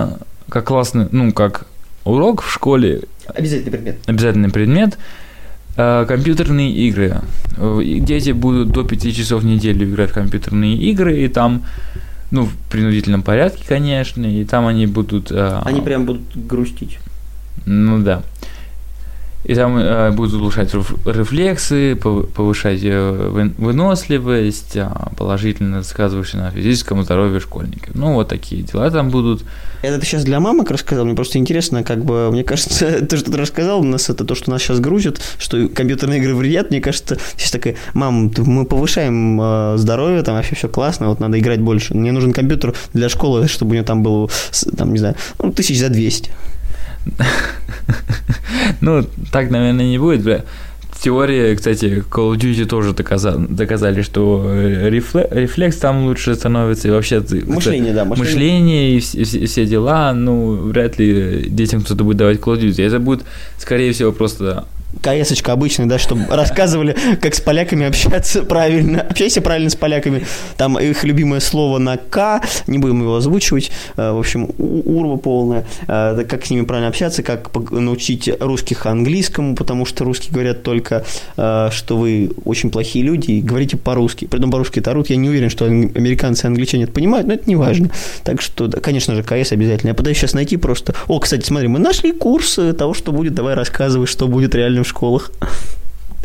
как 0.49 0.67
классный, 0.67 1.07
ну, 1.13 1.33
как 1.33 1.67
урок 2.05 2.43
в 2.43 2.51
школе, 2.53 3.03
Обязательный 3.35 3.71
предмет. 3.71 3.97
обязательный 4.07 4.51
предмет, 4.51 4.99
а, 5.77 6.05
компьютерные 6.05 6.73
игры. 6.73 7.21
Э, 7.57 7.81
Дети 7.83 8.33
будут 8.33 8.71
до 8.71 8.83
5 8.85 9.13
часов 9.15 9.43
в 9.43 9.47
неделю 9.47 9.89
играть 9.89 10.11
в 10.11 10.15
компьютерные 10.15 10.77
игры, 10.77 11.19
и 11.21 11.29
там, 11.29 11.63
ну, 12.33 12.47
в 12.47 12.57
принудительном 12.71 13.23
порядке, 13.23 13.63
конечно, 13.69 14.27
и 14.27 14.45
там 14.45 14.67
они 14.67 14.87
будут... 14.87 15.31
а, 15.31 15.63
Они 15.65 15.81
прям 15.81 16.07
будут 16.07 16.35
грустить. 16.35 16.99
ну 17.67 18.03
да. 18.03 18.23
И 19.45 19.55
там 19.57 19.77
э, 19.77 20.11
будут 20.13 20.35
улучшать 20.35 20.73
реф- 20.73 20.95
рефлексы, 21.05 21.95
пов- 21.95 22.27
повышать 22.33 22.81
э, 22.85 23.29
вы- 23.29 23.53
выносливость, 23.59 24.77
а, 24.77 25.11
положительно 25.17 25.83
сказывающиеся 25.83 26.37
на 26.39 26.51
физическом 26.53 27.03
здоровье 27.03 27.41
школьников. 27.41 27.95
Ну, 27.95 28.15
вот 28.15 28.29
такие 28.29 28.63
дела 28.63 28.89
там 28.91 29.11
будут. 29.11 29.43
Это 29.83 29.99
ты 29.99 30.07
сейчас 30.07 30.23
для 30.23 30.39
мамок 30.39 30.71
рассказал? 30.71 31.05
Мне 31.05 31.17
просто 31.17 31.39
интересно, 31.39 31.83
как 31.83 32.05
бы, 32.05 32.31
мне 32.31 32.45
кажется, 32.45 33.05
то, 33.07 33.17
что 33.17 33.33
ты 33.33 33.37
рассказал, 33.37 33.81
у 33.81 33.85
нас 33.85 34.09
это 34.09 34.25
то, 34.25 34.37
что 34.37 34.51
нас 34.51 34.63
сейчас 34.63 34.79
грузит, 34.79 35.21
что 35.39 35.69
компьютерные 35.69 36.21
игры 36.21 36.37
вредят, 36.37 36.71
мне 36.71 36.81
кажется, 36.81 37.19
сейчас 37.37 37.51
такая, 37.51 37.75
мам, 37.95 38.31
мы 38.39 38.65
повышаем 38.65 39.41
э, 39.41 39.75
здоровье, 39.77 40.23
там 40.23 40.37
вообще 40.37 40.55
все 40.55 40.69
классно, 40.69 41.09
вот 41.09 41.19
надо 41.19 41.39
играть 41.41 41.61
больше. 41.61 41.95
Мне 41.95 42.13
нужен 42.13 42.33
компьютер 42.33 42.75
для 42.95 43.09
школы, 43.09 43.49
чтобы 43.49 43.73
у 43.73 43.75
него 43.75 43.85
там 43.85 44.05
было, 44.05 44.29
там, 44.77 44.93
не 44.93 44.99
знаю, 44.99 45.17
ну, 45.41 45.51
тысяч 45.53 45.81
за 45.81 45.89
200. 45.89 46.31
Ну, 48.81 49.05
так, 49.31 49.51
наверное, 49.51 49.87
не 49.87 49.99
будет, 49.99 50.23
бля. 50.23 50.45
В 50.91 51.01
теории, 51.03 51.55
кстати, 51.57 52.05
Call 52.09 52.33
of 52.33 52.37
Duty 52.39 52.65
тоже 52.65 52.93
доказали, 52.93 53.47
доказали 53.49 54.03
что 54.03 54.45
рефле- 54.47 55.27
рефлекс 55.33 55.77
там 55.77 56.05
лучше 56.05 56.35
становится, 56.37 56.87
и 56.87 56.91
вообще... 56.93 57.21
Мышление, 57.47 57.93
да, 57.93 58.05
мышление. 58.05 58.33
Мышление 58.35 58.97
и 58.97 59.01
все, 59.01 59.25
все- 59.25 59.47
все 59.47 59.67
дела, 59.67 60.13
ну, 60.13 60.55
вряд 60.55 60.99
ли 61.01 61.47
детям 61.49 61.83
кто-то 61.83 62.05
будет 62.05 62.19
давать 62.19 62.39
Call 62.39 62.57
of 62.57 62.63
Duty. 62.63 62.87
Это 62.87 63.01
будет, 63.01 63.23
скорее 63.59 63.93
всего, 63.93 64.13
просто 64.13 64.65
КСочка 65.01 65.53
обычная, 65.53 65.87
да, 65.87 65.99
чтобы 65.99 66.25
рассказывали, 66.29 66.97
как 67.21 67.35
с 67.35 67.41
поляками 67.41 67.87
общаться 67.87 68.43
правильно. 68.43 69.01
Общайся 69.01 69.41
правильно 69.41 69.71
с 69.71 69.77
поляками. 69.77 70.25
Там 70.57 70.79
их 70.79 71.05
любимое 71.05 71.41
слово 71.41 71.79
на 71.79 71.97
К, 71.97 72.41
не 72.67 72.79
будем 72.79 73.01
его 73.03 73.17
озвучивать. 73.17 73.71
Э, 73.97 74.13
В 74.13 74.19
общем, 74.19 74.51
урва 74.59 75.17
полная. 75.17 75.65
Э, 75.89 76.25
Как 76.29 76.45
с 76.47 76.51
ними 76.51 76.65
правильно 76.65 76.89
общаться, 76.89 77.23
как 77.23 77.51
научить 77.71 78.31
русских 78.41 78.87
английскому, 78.87 79.55
потому 79.57 79.87
что 79.87 80.05
русские 80.05 80.33
говорят 80.33 80.63
только, 80.63 81.05
э, 81.37 81.69
что 81.73 81.97
вы 81.97 82.31
очень 82.45 82.71
плохие 82.71 83.05
люди 83.05 83.33
и 83.33 83.41
говорите 83.41 83.77
по-русски. 83.77 84.27
Притом 84.27 84.51
по-русски 84.51 84.79
это 84.81 84.91
орут. 84.91 85.11
Я 85.11 85.17
не 85.17 85.29
уверен, 85.29 85.51
что 85.51 85.65
ан- 85.65 85.91
американцы 85.95 86.47
и 86.47 86.49
англичане 86.49 86.85
это 86.85 86.93
понимают, 86.93 87.27
но 87.27 87.35
это 87.35 87.45
не 87.49 87.57
важно. 87.57 87.91
Так 88.25 88.41
что, 88.43 88.67
да, 88.67 88.81
конечно 88.81 89.15
же, 89.15 89.23
КС 89.23 89.53
обязательно. 89.53 89.89
Я 89.91 89.95
пытаюсь 89.95 90.19
сейчас 90.19 90.35
найти 90.35 90.57
просто... 90.57 90.95
О, 91.09 91.19
кстати, 91.19 91.45
смотри, 91.45 91.69
мы 91.69 91.79
нашли 91.79 92.13
курс 92.13 92.59
того, 92.79 92.95
что 92.95 93.13
будет. 93.13 93.35
Давай 93.35 93.55
рассказывай, 93.55 94.07
что 94.07 94.29
будет 94.29 94.55
реально 94.55 94.82
в 94.83 94.87
школах. 94.89 95.31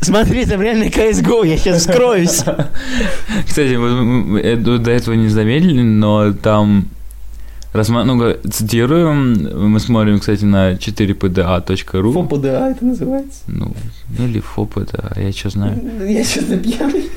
Смотри, 0.02 0.46
там 0.46 0.62
реально 0.62 0.86
CSGO, 0.86 1.46
я 1.48 1.58
сейчас 1.58 1.84
скроюсь. 1.84 2.44
Кстати, 3.48 4.56
до 4.78 4.92
этого 4.92 5.16
не 5.16 5.28
заметили, 5.28 5.82
но 5.82 6.34
там 6.34 6.88
рассма- 7.74 8.04
ну, 8.04 8.36
цитируем, 8.50 9.72
мы 9.72 9.80
смотрим, 9.80 10.20
кстати, 10.20 10.46
на 10.46 10.74
4pda.ru. 10.74 12.14
ФОПДА 12.14 12.70
это 12.70 12.86
называется. 12.86 13.40
Ну, 13.48 13.74
или 14.20 14.40
ФОПДА, 14.40 15.14
я 15.16 15.32
что 15.32 15.50
знаю. 15.50 15.82
Я 16.08 16.24
честно 16.24 16.58
пьяный. 16.58 17.10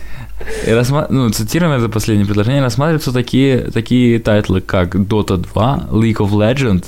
И 0.67 0.71
рассма- 0.71 1.07
ну, 1.11 1.29
цитируем 1.31 1.73
это 1.73 1.91
последнее 1.91 2.25
предложение, 2.27 2.63
рассматриваются 2.63 3.13
такие, 3.13 3.59
такие 3.59 4.19
тайтлы, 4.21 4.63
как 4.63 4.95
Dota 4.95 5.37
2, 5.37 5.89
League 5.91 6.17
of 6.17 6.31
Legends, 6.31 6.87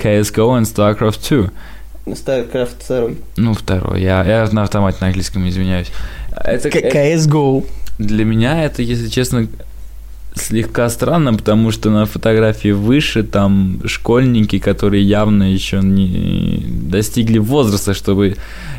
CSGO 0.00 0.60
и 0.60 0.64
StarCraft 0.64 1.28
2. 1.42 1.50
StarCraft 2.06 2.86
2. 2.88 3.10
Ну, 3.36 3.54
второй. 3.54 4.02
Я, 4.02 4.24
я 4.24 4.48
на 4.52 4.62
автомате 4.62 4.98
на 5.00 5.06
английском 5.08 5.48
извиняюсь. 5.48 5.90
Это, 6.36 6.68
это- 6.68 6.98
CSGO. 6.98 7.64
Для 7.98 8.24
меня 8.24 8.64
это, 8.64 8.82
если 8.82 9.08
честно, 9.08 9.46
слегка 10.34 10.88
странно, 10.90 11.32
потому 11.34 11.70
что 11.70 11.90
на 11.90 12.06
фотографии 12.06 12.72
выше 12.72 13.22
там 13.22 13.80
школьники, 13.86 14.58
которые 14.58 15.02
явно 15.04 15.52
еще 15.52 15.78
не 15.80 16.64
достигли 16.68 17.38
возраста, 17.38 17.94
чтобы 17.94 18.36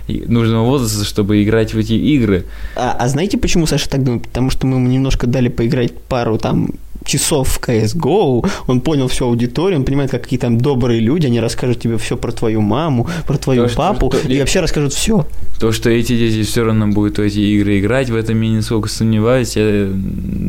нужного 0.07 0.65
возраста, 0.65 1.05
чтобы 1.05 1.41
играть 1.43 1.73
в 1.73 1.77
эти 1.77 1.93
игры. 1.93 2.45
А, 2.75 2.91
а 2.99 3.07
знаете, 3.07 3.37
почему 3.37 3.65
Саша 3.67 3.89
так 3.89 4.03
думает? 4.03 4.23
Потому 4.23 4.49
что 4.49 4.67
мы 4.67 4.77
ему 4.77 4.87
немножко 4.87 5.27
дали 5.27 5.47
поиграть 5.47 5.93
пару 5.97 6.37
там 6.37 6.71
часов 7.05 7.47
в 7.49 7.59
CSGO, 7.59 8.47
он 8.67 8.81
понял 8.81 9.07
всю 9.07 9.25
аудиторию, 9.25 9.79
он 9.79 9.85
понимает, 9.85 10.11
как 10.11 10.23
какие 10.23 10.39
там 10.39 10.57
добрые 10.57 10.99
люди, 10.99 11.27
они 11.27 11.39
расскажут 11.39 11.79
тебе 11.79 11.97
все 11.97 12.17
про 12.17 12.31
твою 12.31 12.61
маму, 12.61 13.07
про 13.27 13.37
твою 13.37 13.63
То, 13.63 13.69
что- 13.69 13.77
папу, 13.77 14.11
что- 14.11 14.27
и 14.27 14.39
вообще 14.39 14.59
расскажут 14.61 14.93
все. 14.93 15.27
То, 15.59 15.71
что 15.71 15.89
эти 15.89 16.17
дети 16.17 16.43
все 16.43 16.63
равно 16.63 16.87
будут 16.87 17.17
в 17.17 17.21
эти 17.21 17.39
игры 17.39 17.79
играть, 17.79 18.09
в 18.09 18.15
этом 18.15 18.41
я 18.41 18.49
нисколько 18.49 18.89
сомневаюсь. 18.89 19.55
Я 19.55 19.89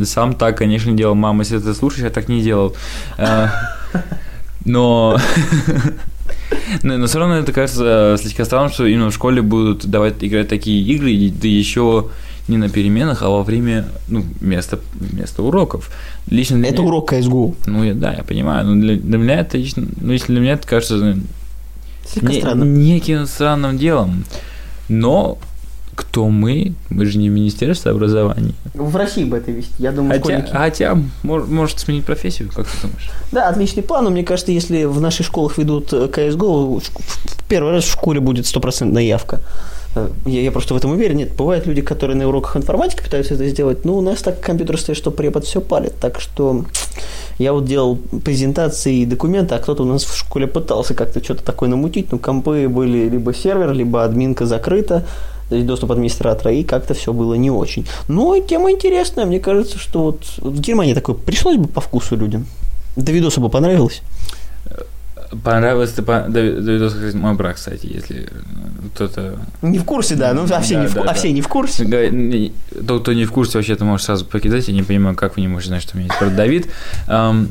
сам 0.05 0.35
так, 0.35 0.59
конечно, 0.59 0.93
делал. 0.93 1.15
Мама, 1.15 1.43
если 1.43 1.59
ты 1.59 1.75
слушаешь, 1.75 2.05
я 2.05 2.11
так 2.11 2.29
не 2.29 2.43
делал. 2.43 2.75
А, 3.19 3.53
Но... 4.65 5.19
Но, 6.83 6.97
но 6.99 7.07
все 7.07 7.19
равно 7.19 7.37
это 7.37 7.53
кажется 7.53 8.17
слегка 8.21 8.45
странным, 8.45 8.71
что 8.73 8.87
именно 8.87 9.11
в 9.11 9.15
школе 9.15 9.43
будут 9.43 9.87
давать 9.87 10.15
играть 10.21 10.49
такие 10.49 10.83
игры, 10.83 11.13
и 11.13 11.31
да 11.31 11.47
еще 11.49 12.09
не 12.49 12.57
на 12.59 12.69
переменах, 12.69 13.23
а 13.23 13.29
во 13.29 13.43
время, 13.43 13.87
ну, 14.09 14.25
вместо, 14.41 14.79
вместо 14.95 15.43
уроков. 15.43 15.91
Лично 16.31 16.59
для 16.59 16.69
Это 16.69 16.79
меня- 16.83 16.89
урок 16.89 17.13
CSGO. 17.13 17.55
Ну, 17.67 17.85
я, 17.85 17.95
да, 17.95 18.13
я 18.15 18.23
понимаю, 18.23 18.67
но 18.67 18.81
для, 18.81 18.97
для 18.97 19.19
меня 19.19 19.41
это 19.41 19.59
лично, 19.59 19.87
ну, 20.01 20.13
если 20.13 20.33
для 20.33 20.41
меня 20.41 20.53
это 20.53 20.67
кажется 20.67 20.95
ну, 20.97 22.29
не- 22.29 22.39
странно. 22.41 22.65
неким 22.65 23.27
странным 23.27 23.79
делом. 23.79 24.25
Но 24.89 25.39
кто 25.97 26.29
мы? 26.29 26.75
Мы 26.91 27.07
же 27.07 27.19
не 27.19 27.29
министерство 27.31 27.91
образования. 27.91 28.53
В 28.75 28.95
России 28.97 29.25
бы 29.25 29.39
это 29.39 29.51
вести, 29.51 29.73
я 29.79 29.93
думаю, 29.93 30.13
Хотя, 30.21 30.23
школьники. 30.25 30.51
хотя 30.53 30.99
мор- 31.23 31.47
может 31.47 31.79
сменить 31.81 32.05
профессию, 32.05 32.51
как 32.55 32.67
ты 32.69 32.83
думаешь? 32.83 33.11
Да, 33.33 33.49
отличный 33.49 33.83
план, 33.83 34.05
но 34.05 34.11
мне 34.11 34.23
кажется, 34.23 34.53
если 34.53 34.85
в 34.85 35.01
наших 35.01 35.27
школах 35.27 35.57
ведут 35.59 35.93
э, 35.95 36.07
CSGO, 36.07 36.77
шк- 36.81 37.01
в 37.03 37.45
первый 37.49 37.73
раз 37.73 37.85
в 37.85 37.91
школе 37.93 38.21
будет 38.21 38.47
стопроцентная 38.47 39.03
явка. 39.05 39.41
Э, 39.97 40.09
Я, 40.27 40.43
я 40.43 40.53
просто 40.53 40.75
в 40.75 40.77
этом 40.77 40.93
уверен. 40.93 41.17
Нет, 41.17 41.35
бывают 41.37 41.67
люди, 41.67 41.81
которые 41.81 42.17
на 42.17 42.29
уроках 42.29 42.57
информатики 42.57 43.03
пытаются 43.03 43.35
это 43.35 43.49
сделать, 43.49 43.85
но 43.85 43.97
у 43.97 44.01
нас 44.01 44.21
так 44.21 44.41
компьютер 44.41 44.79
стоит, 44.79 44.99
что 44.99 45.11
препод 45.11 45.45
все 45.45 45.61
палит. 45.61 45.95
Так 46.01 46.21
что 46.21 46.65
я 47.39 47.53
вот 47.53 47.65
делал 47.65 47.97
презентации 48.25 48.99
и 48.99 49.07
документы, 49.07 49.55
а 49.55 49.59
кто-то 49.59 49.83
у 49.83 49.87
нас 49.87 50.05
в 50.05 50.17
школе 50.17 50.47
пытался 50.47 50.95
как-то 50.95 51.25
что-то 51.25 51.43
такое 51.43 51.69
намутить, 51.69 52.13
но 52.13 52.19
компы 52.19 52.69
были 52.69 53.09
либо 53.09 53.35
сервер, 53.35 53.73
либо 53.73 54.05
админка 54.05 54.47
закрыта, 54.47 55.05
то 55.49 55.55
есть 55.55 55.67
доступ 55.67 55.93
администратора, 55.93 56.53
и 56.53 56.63
как-то 56.63 56.95
все 56.95 57.13
было 57.13 57.35
не 57.35 57.51
очень. 57.51 57.87
Но 58.09 58.39
тема 58.39 58.71
интересная, 58.71 59.27
мне 59.27 59.41
кажется, 59.41 59.79
что 59.79 60.03
вот 60.03 60.21
в 60.39 60.61
Германии 60.61 60.95
такое 60.95 61.15
пришлось 61.15 61.57
бы 61.57 61.69
по 61.69 61.81
вкусу 61.81 62.17
людям. 62.17 62.47
Давидосу 62.97 63.41
бы 63.41 63.49
понравилось. 63.49 64.03
Понравилось 65.45 65.93
ты 65.93 66.03
по... 66.03 66.21
Давидос, 66.29 66.95
кстати, 66.95 67.17
мой 67.17 67.35
брак, 67.35 67.57
кстати, 67.57 67.87
если 67.87 68.23
э, 68.23 68.27
кто-то... 68.95 69.39
Не 69.63 69.79
в 69.79 69.85
курсе, 69.85 70.15
да, 70.15 70.33
ну 70.33 70.47
а 70.51 70.61
все, 70.61 70.75
Да, 70.75 70.81
не, 70.83 70.87
в, 70.89 70.95
да, 70.95 71.01
а 71.03 71.05
да. 71.07 71.15
все 71.15 71.33
не 71.33 71.41
в 71.41 71.49
курсе. 71.49 71.85
Тот, 72.87 73.03
кто 73.03 73.13
не 73.13 73.25
в 73.25 73.33
курсе, 73.33 73.59
вообще 73.59 73.75
ты 73.77 73.85
можешь 73.85 74.07
сразу 74.07 74.25
покидать. 74.25 74.69
Я 74.69 74.75
не 74.75 74.83
понимаю, 74.83 75.17
как 75.17 75.37
вы 75.37 75.43
не 75.43 75.49
можете 75.49 75.71
знать, 75.71 75.83
что 75.83 75.97
у 75.97 75.99
меня 75.99 76.09
есть 76.09 76.21
брат 76.21 76.37
Давид. 76.37 76.69
Ам, 77.07 77.49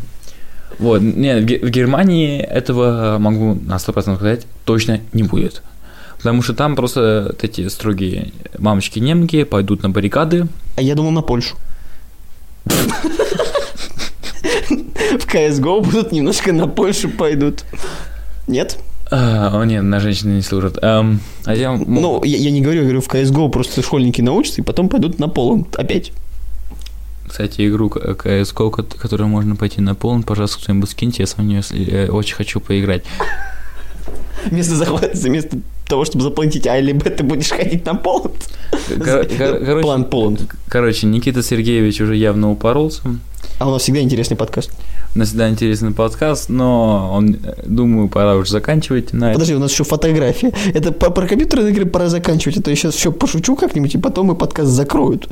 вот, 0.80 1.02
нет, 1.02 1.44
в 1.44 1.46
Ге- 1.46 1.60
в 1.60 1.70
Германии 1.70 2.40
этого, 2.40 3.18
могу 3.20 3.56
на 3.56 3.76
100% 3.76 4.16
сказать, 4.16 4.46
точно 4.66 5.00
не 5.14 5.24
будет. 5.24 5.62
Потому 6.18 6.42
что 6.42 6.54
там 6.54 6.76
просто 6.76 7.26
вот 7.28 7.44
эти 7.44 7.68
строгие 7.68 8.32
мамочки-немки 8.58 9.44
пойдут 9.44 9.84
на 9.84 9.90
баррикады. 9.90 10.48
А 10.76 10.82
я 10.82 10.96
думал 10.96 11.12
на 11.12 11.22
Польшу. 11.22 11.56
В 15.20 15.28
CSGO 15.28 15.82
будут 15.84 16.12
немножко 16.12 16.52
на 16.54 16.68
Польшу 16.68 17.10
пойдут. 17.10 17.64
Нет? 18.48 18.78
А, 19.12 19.52
о, 19.54 19.64
нет, 19.66 19.84
на 19.84 20.00
женщины 20.00 20.34
не 20.38 20.42
служат. 20.42 20.78
Ам, 20.84 21.20
а 21.46 21.54
я, 21.56 21.72
Ну, 21.74 22.24
я, 22.24 22.38
я 22.38 22.52
не 22.52 22.62
говорю, 22.62 22.80
я 22.80 22.84
говорю, 22.86 23.02
в 23.02 23.08
CSGO 23.08 23.50
просто 23.50 23.82
школьники 23.84 24.22
научатся 24.22 24.62
и 24.62 24.64
потом 24.64 24.90
пойдут 24.90 25.20
на 25.20 25.28
Поланд 25.28 25.76
опять. 25.76 26.12
Кстати, 27.28 27.68
игру 27.68 27.88
CSGO, 27.90 28.72
ко- 28.72 28.84
которую 28.84 29.28
можно 29.30 29.56
пойти 29.56 29.82
на 29.82 29.96
полон, 29.96 30.24
пожалуйста, 30.24 30.62
кто-нибудь 30.62 30.90
скиньте, 30.92 31.24
я 31.24 31.28
с 31.28 31.38
вами 31.38 31.62
э, 31.72 32.08
очень 32.10 32.36
хочу 32.36 32.60
поиграть. 32.60 33.04
Вместо 34.46 34.76
захвата, 34.76 35.10
вместо 35.14 35.58
того, 35.88 36.06
чтобы 36.06 36.24
заплатить 36.24 36.68
А 36.68 36.78
или 36.78 36.92
Б, 36.94 37.10
ты 37.10 37.24
будешь 37.24 37.50
ходить 37.50 37.84
на. 37.86 37.96
Кор- 37.96 38.32
короче- 39.38 39.82
План 39.82 40.06
Поланд. 40.06 40.42
Короче, 40.68 41.08
Никита 41.08 41.42
Сергеевич 41.42 42.00
уже 42.00 42.16
явно 42.16 42.52
упоролся. 42.52 43.02
А 43.60 43.68
у 43.68 43.72
нас 43.72 43.82
всегда 43.82 44.02
интересный 44.02 44.38
подкаст. 44.38 44.72
У 45.16 45.20
нас 45.20 45.30
всегда 45.30 45.50
интересный 45.50 45.92
подкаст, 45.92 46.50
но 46.50 47.10
он, 47.14 47.38
э, 47.42 47.64
думаю, 47.66 48.10
пора 48.10 48.36
уже 48.36 48.52
заканчивать 48.52 49.14
на. 49.14 49.32
Подожди, 49.32 49.56
у 49.56 49.60
нас 49.60 49.72
еще 49.72 49.86
фотография. 49.86 50.52
Это 50.74 50.92
по- 50.92 51.10
про 51.10 51.26
компьютерные 51.26 51.72
игры 51.72 51.86
пора 51.86 52.10
заканчивать, 52.10 52.58
а 52.58 52.62
то 52.62 52.70
я 52.70 52.76
сейчас 52.76 52.98
еще 52.98 53.14
пошучу 53.14 53.56
как-нибудь, 53.56 53.96
и 53.96 53.98
потом 53.98 54.34
и 54.34 54.36
подкаст 54.36 54.72
закроют. 54.72 55.30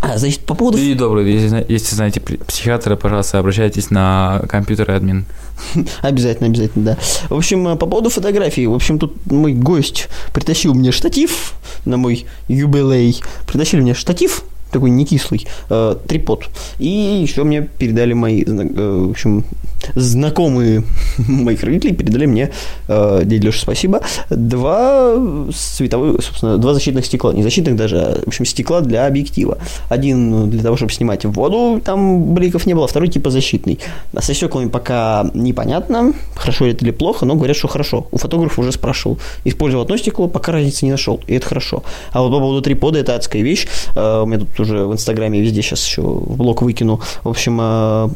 А, 0.00 0.16
значит, 0.16 0.40
по 0.40 0.54
поводу... 0.54 0.78
И 0.78 0.94
добрый, 0.94 1.30
если, 1.30 1.64
если 1.68 1.94
знаете 1.94 2.20
психиатра, 2.20 2.96
пожалуйста, 2.96 3.38
обращайтесь 3.38 3.90
на 3.90 4.42
компьютер 4.48 4.90
админ. 4.90 5.26
Обязательно, 6.02 6.48
обязательно, 6.48 6.84
да. 6.84 6.98
В 7.28 7.36
общем, 7.36 7.68
э, 7.68 7.76
по 7.76 7.86
поводу 7.86 8.08
фотографий. 8.08 8.66
В 8.66 8.74
общем, 8.74 8.98
тут 8.98 9.14
мой 9.30 9.52
гость 9.52 10.08
притащил 10.32 10.72
мне 10.74 10.90
штатив 10.90 11.52
на 11.84 11.98
мой 11.98 12.24
юбилей. 12.48 13.22
Притащили 13.46 13.82
мне 13.82 13.94
штатив, 13.94 14.42
такой 14.74 14.90
не 14.90 15.04
кислый, 15.06 15.46
э, 15.70 15.96
трипод. 16.06 16.48
И 16.78 16.88
еще 17.22 17.44
мне 17.44 17.62
передали 17.62 18.12
мои, 18.12 18.44
э, 18.44 19.06
в 19.06 19.10
общем, 19.10 19.44
знакомые 19.94 20.84
моих 21.18 21.62
родителей, 21.62 21.94
передали 21.94 22.26
мне, 22.26 22.50
э, 22.88 23.22
дядя 23.24 23.46
Леша, 23.46 23.60
спасибо, 23.60 24.00
два 24.30 25.14
световых, 25.52 26.22
собственно, 26.24 26.58
два 26.58 26.74
защитных 26.74 27.06
стекла. 27.06 27.32
Не 27.32 27.42
защитных 27.42 27.76
даже, 27.76 27.98
а, 27.98 28.20
в 28.24 28.28
общем, 28.28 28.44
стекла 28.44 28.80
для 28.80 29.06
объектива. 29.06 29.58
Один 29.88 30.50
для 30.50 30.62
того, 30.62 30.76
чтобы 30.76 30.92
снимать 30.92 31.24
в 31.24 31.32
воду, 31.32 31.80
там 31.84 32.34
бликов 32.34 32.66
не 32.66 32.74
было, 32.74 32.86
второй 32.86 33.08
типа 33.08 33.30
защитный. 33.30 33.78
А 34.12 34.22
со 34.22 34.34
стеклами 34.34 34.68
пока 34.68 35.30
непонятно, 35.34 36.12
хорошо 36.34 36.66
это 36.66 36.84
или 36.84 36.92
плохо, 36.92 37.26
но 37.26 37.34
говорят, 37.34 37.56
что 37.56 37.68
хорошо. 37.68 38.06
У 38.10 38.18
фотографа 38.18 38.60
уже 38.60 38.72
спрашивал. 38.72 39.18
Использовал 39.44 39.84
одно 39.84 39.96
стекло, 39.96 40.28
пока 40.28 40.52
разницы 40.52 40.84
не 40.84 40.90
нашел, 40.90 41.20
и 41.26 41.34
это 41.34 41.46
хорошо. 41.46 41.82
А 42.12 42.22
вот 42.22 42.30
по 42.30 42.38
поводу 42.38 42.62
трипода, 42.62 42.98
это 42.98 43.14
адская 43.14 43.42
вещь. 43.42 43.66
Э, 43.94 44.22
У 44.22 44.26
меня 44.26 44.40
тут 44.40 44.60
уже 44.60 44.84
в 44.84 44.92
Инстаграме 44.92 45.40
везде 45.40 45.62
сейчас 45.62 45.86
еще 45.86 46.02
в 46.02 46.36
блог 46.36 46.62
выкину. 46.62 47.00
В 47.22 47.28
общем, 47.28 47.58
э, 47.60 48.08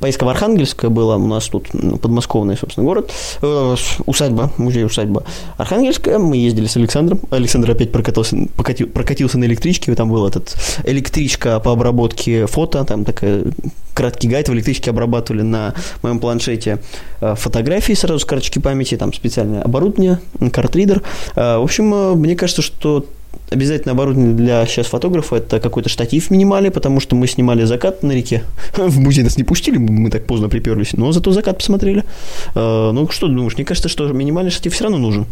поездка 0.00 0.24
в 0.24 0.28
Архангельское 0.28 0.90
была 0.90 1.16
у 1.16 1.26
нас 1.26 1.48
тут, 1.48 1.68
ну, 1.72 1.96
подмосковный, 1.96 2.56
собственно, 2.56 2.84
город, 2.84 3.12
э, 3.42 3.76
усадьба, 4.06 4.52
музей-усадьба 4.56 5.24
Архангельская, 5.56 6.18
мы 6.18 6.36
ездили 6.36 6.66
с 6.66 6.76
Александром, 6.76 7.20
Александр 7.30 7.70
опять 7.70 7.92
прокатился, 7.92 8.36
покатил, 8.56 8.88
прокатился 8.88 9.38
на 9.38 9.44
электричке, 9.44 9.94
там 9.94 10.10
был 10.10 10.26
этот 10.26 10.56
электричка 10.84 11.60
по 11.60 11.72
обработке 11.72 12.46
фото, 12.46 12.84
там 12.84 13.04
такая 13.04 13.44
краткий 13.96 14.28
гайд. 14.28 14.48
В 14.48 14.52
электричке 14.52 14.90
обрабатывали 14.90 15.42
на 15.42 15.74
моем 16.02 16.20
планшете 16.20 16.78
э, 17.20 17.34
фотографии 17.34 17.94
сразу 17.94 18.20
с 18.20 18.24
карточки 18.24 18.58
памяти, 18.58 18.96
там 18.96 19.12
специальное 19.12 19.62
оборудование, 19.62 20.20
картридер. 20.52 21.02
Э, 21.34 21.56
в 21.56 21.62
общем, 21.62 21.92
э, 21.94 22.14
мне 22.14 22.36
кажется, 22.36 22.62
что 22.62 23.06
обязательно 23.50 23.92
оборудование 23.92 24.34
для 24.34 24.66
сейчас 24.66 24.86
фотографа 24.86 25.36
это 25.36 25.60
какой-то 25.60 25.88
штатив 25.88 26.30
минимали, 26.30 26.68
потому 26.68 27.00
что 27.00 27.16
мы 27.16 27.26
снимали 27.26 27.64
закат 27.64 28.02
на 28.02 28.12
реке. 28.12 28.42
В 28.76 28.98
музей 28.98 29.22
нас 29.22 29.36
не 29.36 29.44
пустили, 29.44 29.78
мы 29.78 30.10
так 30.10 30.26
поздно 30.26 30.48
приперлись, 30.48 30.92
но 30.94 31.12
зато 31.12 31.32
закат 31.32 31.58
посмотрели. 31.58 32.04
Ну, 32.54 33.08
что 33.10 33.28
думаешь, 33.28 33.56
мне 33.56 33.64
кажется, 33.64 33.88
что 33.88 34.08
минимальный 34.08 34.50
штатив 34.50 34.74
все 34.74 34.84
равно 34.84 34.98
нужен. 34.98 35.26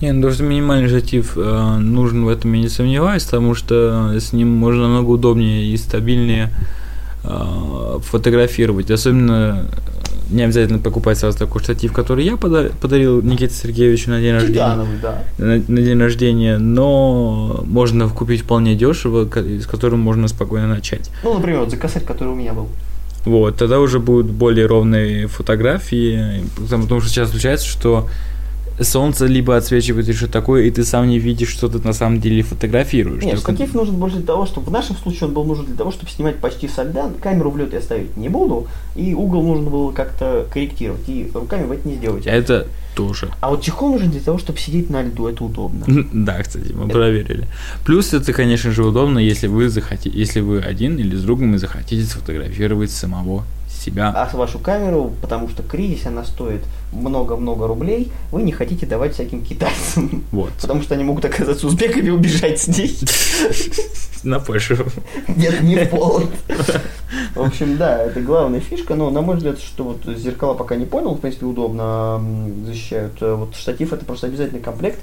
Не, 0.00 0.12
ну, 0.12 0.30
что 0.32 0.42
минимальный 0.42 0.88
штатив 0.88 1.32
э, 1.36 1.76
нужен, 1.78 2.24
в 2.24 2.28
этом 2.28 2.52
я 2.52 2.60
не 2.60 2.68
сомневаюсь, 2.68 3.24
потому 3.24 3.54
что 3.54 4.12
с 4.18 4.32
ним 4.32 4.50
можно 4.50 4.82
намного 4.82 5.10
удобнее 5.10 5.64
и 5.64 5.76
стабильнее 5.76 6.50
э, 7.22 7.98
фотографировать. 8.02 8.90
Особенно 8.90 9.66
не 10.30 10.42
обязательно 10.42 10.78
покупать 10.78 11.18
сразу 11.18 11.38
такой 11.38 11.62
штатив, 11.62 11.92
который 11.92 12.24
я 12.24 12.36
подарил 12.36 13.22
Никите 13.22 13.54
Сергеевичу 13.54 14.10
на 14.10 14.20
день 14.20 14.32
рождения. 14.32 14.86
да. 15.02 15.22
На, 15.38 15.54
на 15.56 15.82
день 15.82 15.98
рождения, 15.98 16.58
но 16.58 17.62
можно 17.66 18.08
купить 18.08 18.42
вполне 18.42 18.74
дешево, 18.74 19.28
с 19.28 19.66
которым 19.66 20.00
можно 20.00 20.28
спокойно 20.28 20.68
начать. 20.68 21.10
Ну, 21.22 21.34
например, 21.34 21.60
вот 21.60 21.70
за 21.70 21.76
кассет, 21.76 22.04
который 22.04 22.30
у 22.30 22.36
меня 22.36 22.52
был. 22.52 22.68
Вот, 23.24 23.56
тогда 23.56 23.80
уже 23.80 24.00
будут 24.00 24.30
более 24.30 24.66
ровные 24.66 25.28
фотографии, 25.28 26.44
потому 26.56 27.00
что 27.00 27.08
сейчас 27.08 27.30
случается, 27.30 27.66
что 27.66 28.08
солнце 28.80 29.26
либо 29.26 29.56
отсвечивает 29.56 30.08
или 30.08 30.14
что 30.14 30.28
такое, 30.28 30.64
и 30.64 30.70
ты 30.70 30.84
сам 30.84 31.08
не 31.08 31.18
видишь, 31.18 31.50
что 31.50 31.68
ты 31.68 31.78
на 31.86 31.92
самом 31.92 32.20
деле 32.20 32.42
фотографируешь. 32.42 33.22
Нет, 33.22 33.36
Только... 33.36 33.52
штатив 33.52 33.74
нужен 33.74 33.96
больше 33.96 34.16
для 34.16 34.26
того, 34.26 34.46
чтобы 34.46 34.68
в 34.68 34.72
нашем 34.72 34.96
случае 34.96 35.28
он 35.28 35.34
был 35.34 35.44
нужен 35.44 35.66
для 35.66 35.76
того, 35.76 35.92
чтобы 35.92 36.10
снимать 36.10 36.36
почти 36.36 36.68
со 36.68 36.82
льда. 36.82 37.10
Камеру 37.22 37.50
в 37.50 37.58
лед 37.58 37.72
я 37.72 37.80
ставить 37.80 38.16
не 38.16 38.28
буду, 38.28 38.66
и 38.96 39.14
угол 39.14 39.42
нужно 39.42 39.70
было 39.70 39.92
как-то 39.92 40.46
корректировать. 40.52 41.08
И 41.08 41.30
руками 41.32 41.66
вы 41.66 41.76
это 41.76 41.88
не 41.88 41.94
сделаете. 41.96 42.30
Это 42.30 42.66
тоже. 42.94 43.30
А 43.40 43.50
вот 43.50 43.62
чехол 43.62 43.92
нужен 43.92 44.10
для 44.10 44.20
того, 44.20 44.38
чтобы 44.38 44.58
сидеть 44.58 44.90
на 44.90 45.02
льду, 45.02 45.26
это 45.26 45.44
удобно. 45.44 45.84
Да, 46.12 46.42
кстати, 46.42 46.72
мы 46.72 46.84
это... 46.84 46.92
проверили. 46.92 47.46
Плюс 47.84 48.12
это, 48.14 48.32
конечно 48.32 48.70
же, 48.72 48.84
удобно, 48.84 49.18
если 49.18 49.46
вы 49.46 49.68
захотите, 49.68 50.16
если 50.16 50.40
вы 50.40 50.60
один 50.60 50.96
или 50.98 51.16
с 51.16 51.22
другом 51.22 51.54
и 51.54 51.58
захотите 51.58 52.04
сфотографировать 52.04 52.90
самого 52.90 53.44
себя. 53.68 54.10
А 54.10 54.36
вашу 54.36 54.58
камеру, 54.58 55.12
потому 55.20 55.48
что 55.48 55.62
кризис, 55.62 56.06
она 56.06 56.24
стоит 56.24 56.62
много-много 56.94 57.66
рублей, 57.66 58.10
вы 58.30 58.42
не 58.42 58.52
хотите 58.52 58.86
давать 58.86 59.14
всяким 59.14 59.42
китайцам. 59.42 60.24
Вот. 60.30 60.52
Потому 60.60 60.82
что 60.82 60.94
они 60.94 61.04
могут 61.04 61.24
оказаться 61.24 61.66
узбеками 61.66 62.06
и 62.06 62.10
убежать 62.10 62.60
с 62.60 62.68
ней. 62.68 62.96
На 64.24 64.40
Польшу. 64.40 64.76
Нет, 65.28 65.62
не 65.62 65.76
в 65.76 65.90
Поланд. 65.90 66.30
В 67.34 67.42
общем, 67.42 67.76
да, 67.76 68.02
это 68.02 68.20
главная 68.20 68.60
фишка, 68.60 68.94
но, 68.94 69.10
на 69.10 69.20
мой 69.20 69.36
взгляд, 69.36 69.58
что 69.58 69.84
вот 69.84 70.16
зеркала 70.16 70.54
пока 70.54 70.76
не 70.76 70.86
понял, 70.86 71.14
в 71.14 71.20
принципе, 71.20 71.46
удобно 71.46 72.22
защищают. 72.64 73.20
Э, 73.20 73.34
вот 73.34 73.54
штатив 73.56 73.92
это 73.92 74.04
просто 74.04 74.28
обязательный 74.28 74.60
комплект. 74.60 75.00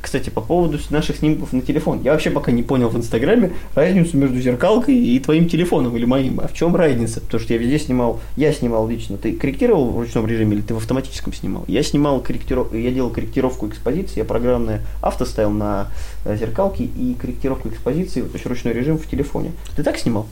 Кстати, 0.00 0.30
по 0.30 0.40
поводу 0.40 0.78
наших 0.90 1.16
снимков 1.16 1.52
на 1.52 1.62
телефон. 1.62 2.02
Я 2.02 2.12
вообще 2.12 2.30
пока 2.30 2.52
не 2.52 2.62
понял 2.62 2.88
в 2.88 2.96
Инстаграме 2.96 3.52
разницу 3.74 4.16
между 4.16 4.40
зеркалкой 4.40 4.96
и 4.96 5.18
твоим 5.20 5.48
телефоном 5.48 5.96
или 5.96 6.04
моим. 6.04 6.40
А 6.40 6.48
в 6.48 6.54
чем 6.54 6.74
разница? 6.74 7.20
Потому 7.20 7.40
что 7.40 7.52
я 7.54 7.58
везде 7.58 7.78
снимал, 7.78 8.20
я 8.36 8.52
снимал 8.52 8.88
лично. 8.88 9.16
Ты 9.16 9.32
корректировал 9.32 9.90
в 9.90 9.98
ручном 9.98 10.26
режиме 10.26 10.56
или 10.56 10.62
ты 10.62 10.74
в 10.74 10.78
автоматическом 10.78 11.32
снимал? 11.34 11.64
Я 11.68 11.82
снимал 11.82 12.20
корректировку, 12.20 12.76
я 12.76 12.90
делал 12.90 13.10
корректировку 13.10 13.68
экспозиции, 13.68 14.18
я 14.18 14.24
программное 14.24 14.82
авто 15.00 15.24
ставил 15.24 15.50
на 15.50 15.88
э, 16.24 16.36
зеркалке 16.36 16.84
и 16.84 17.14
корректировку 17.14 17.68
экспозиции, 17.68 18.22
то 18.22 18.32
есть 18.32 18.46
ручной 18.46 18.72
режим 18.72 18.98
в 18.98 19.06
телефоне. 19.06 19.52
Ты 19.76 19.82
так 19.82 19.98
снимал? 19.98 20.26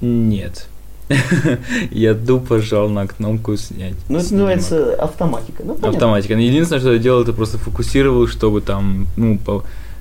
Нет. 0.00 0.68
Я 1.90 2.14
тупо 2.14 2.60
жал 2.60 2.88
на 2.88 3.06
кнопку 3.06 3.56
снять. 3.56 3.94
Ну, 4.08 4.18
это 4.18 4.32
называется 4.32 4.94
автоматика. 4.94 5.62
Ну, 5.64 5.72
автоматика. 5.82 6.34
Но 6.34 6.42
единственное, 6.42 6.80
что 6.80 6.92
я 6.92 6.98
делал, 6.98 7.22
это 7.22 7.32
просто 7.32 7.56
фокусировал, 7.56 8.26
чтобы 8.26 8.60
там, 8.60 9.06
ну, 9.16 9.38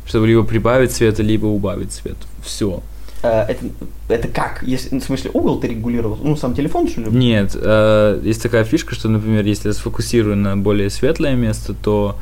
чтобы 0.05 0.27
либо 0.27 0.43
прибавить 0.43 0.91
цвета, 0.91 1.23
либо 1.23 1.45
убавить 1.45 1.93
цвет. 1.93 2.17
Все. 2.43 2.81
А, 3.27 3.45
это, 3.45 3.65
это 4.07 4.27
как? 4.27 4.63
Если, 4.63 4.95
ну, 4.95 5.01
в 5.01 5.03
смысле, 5.03 5.31
угол 5.33 5.59
ты 5.59 5.67
регулировал? 5.67 6.17
Ну, 6.21 6.35
сам 6.35 6.55
телефон, 6.55 6.87
что 6.87 7.01
ли? 7.01 7.11
Нет. 7.11 7.55
Э, 7.55 8.19
есть 8.23 8.41
такая 8.41 8.63
фишка, 8.63 8.95
что, 8.95 9.09
например, 9.09 9.45
если 9.45 9.67
я 9.67 9.73
сфокусирую 9.73 10.37
на 10.37 10.55
более 10.55 10.89
светлое 10.89 11.35
место, 11.35 11.73
то 11.73 12.15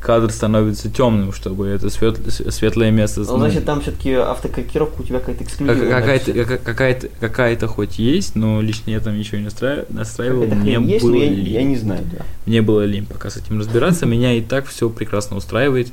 кадр 0.00 0.30
становится 0.30 0.88
темным, 0.88 1.32
чтобы 1.32 1.66
это 1.66 1.90
свет, 1.90 2.18
светлое 2.50 2.90
место. 2.90 3.20
Ну, 3.20 3.38
значит, 3.38 3.64
там 3.64 3.80
все-таки 3.80 4.12
автокорректировка 4.12 5.00
у 5.00 5.04
тебя 5.04 5.18
какая-то 5.18 5.44
эксклюзивная. 5.44 5.90
Какая-то, 5.90 6.58
какая-то, 6.58 7.08
какая-то 7.20 7.66
хоть 7.66 7.98
есть, 7.98 8.36
но 8.36 8.60
лично 8.60 8.90
я 8.90 9.00
там 9.00 9.18
ничего 9.18 9.38
не 9.38 9.44
настраивал. 9.44 9.86
настраивал. 9.88 10.46
Мне 10.46 10.74
есть, 10.74 11.04
было 11.04 11.12
но 11.12 11.18
я, 11.18 11.30
я 11.30 11.62
не 11.64 11.76
знаю, 11.76 12.04
да. 12.12 12.24
Мне 12.46 12.62
было 12.62 12.84
лень 12.84 13.06
пока 13.06 13.30
с 13.30 13.36
этим 13.36 13.58
разбираться. 13.58 14.06
Меня 14.06 14.32
и 14.32 14.40
так 14.40 14.66
все 14.66 14.88
прекрасно 14.88 15.36
устраивает. 15.36 15.88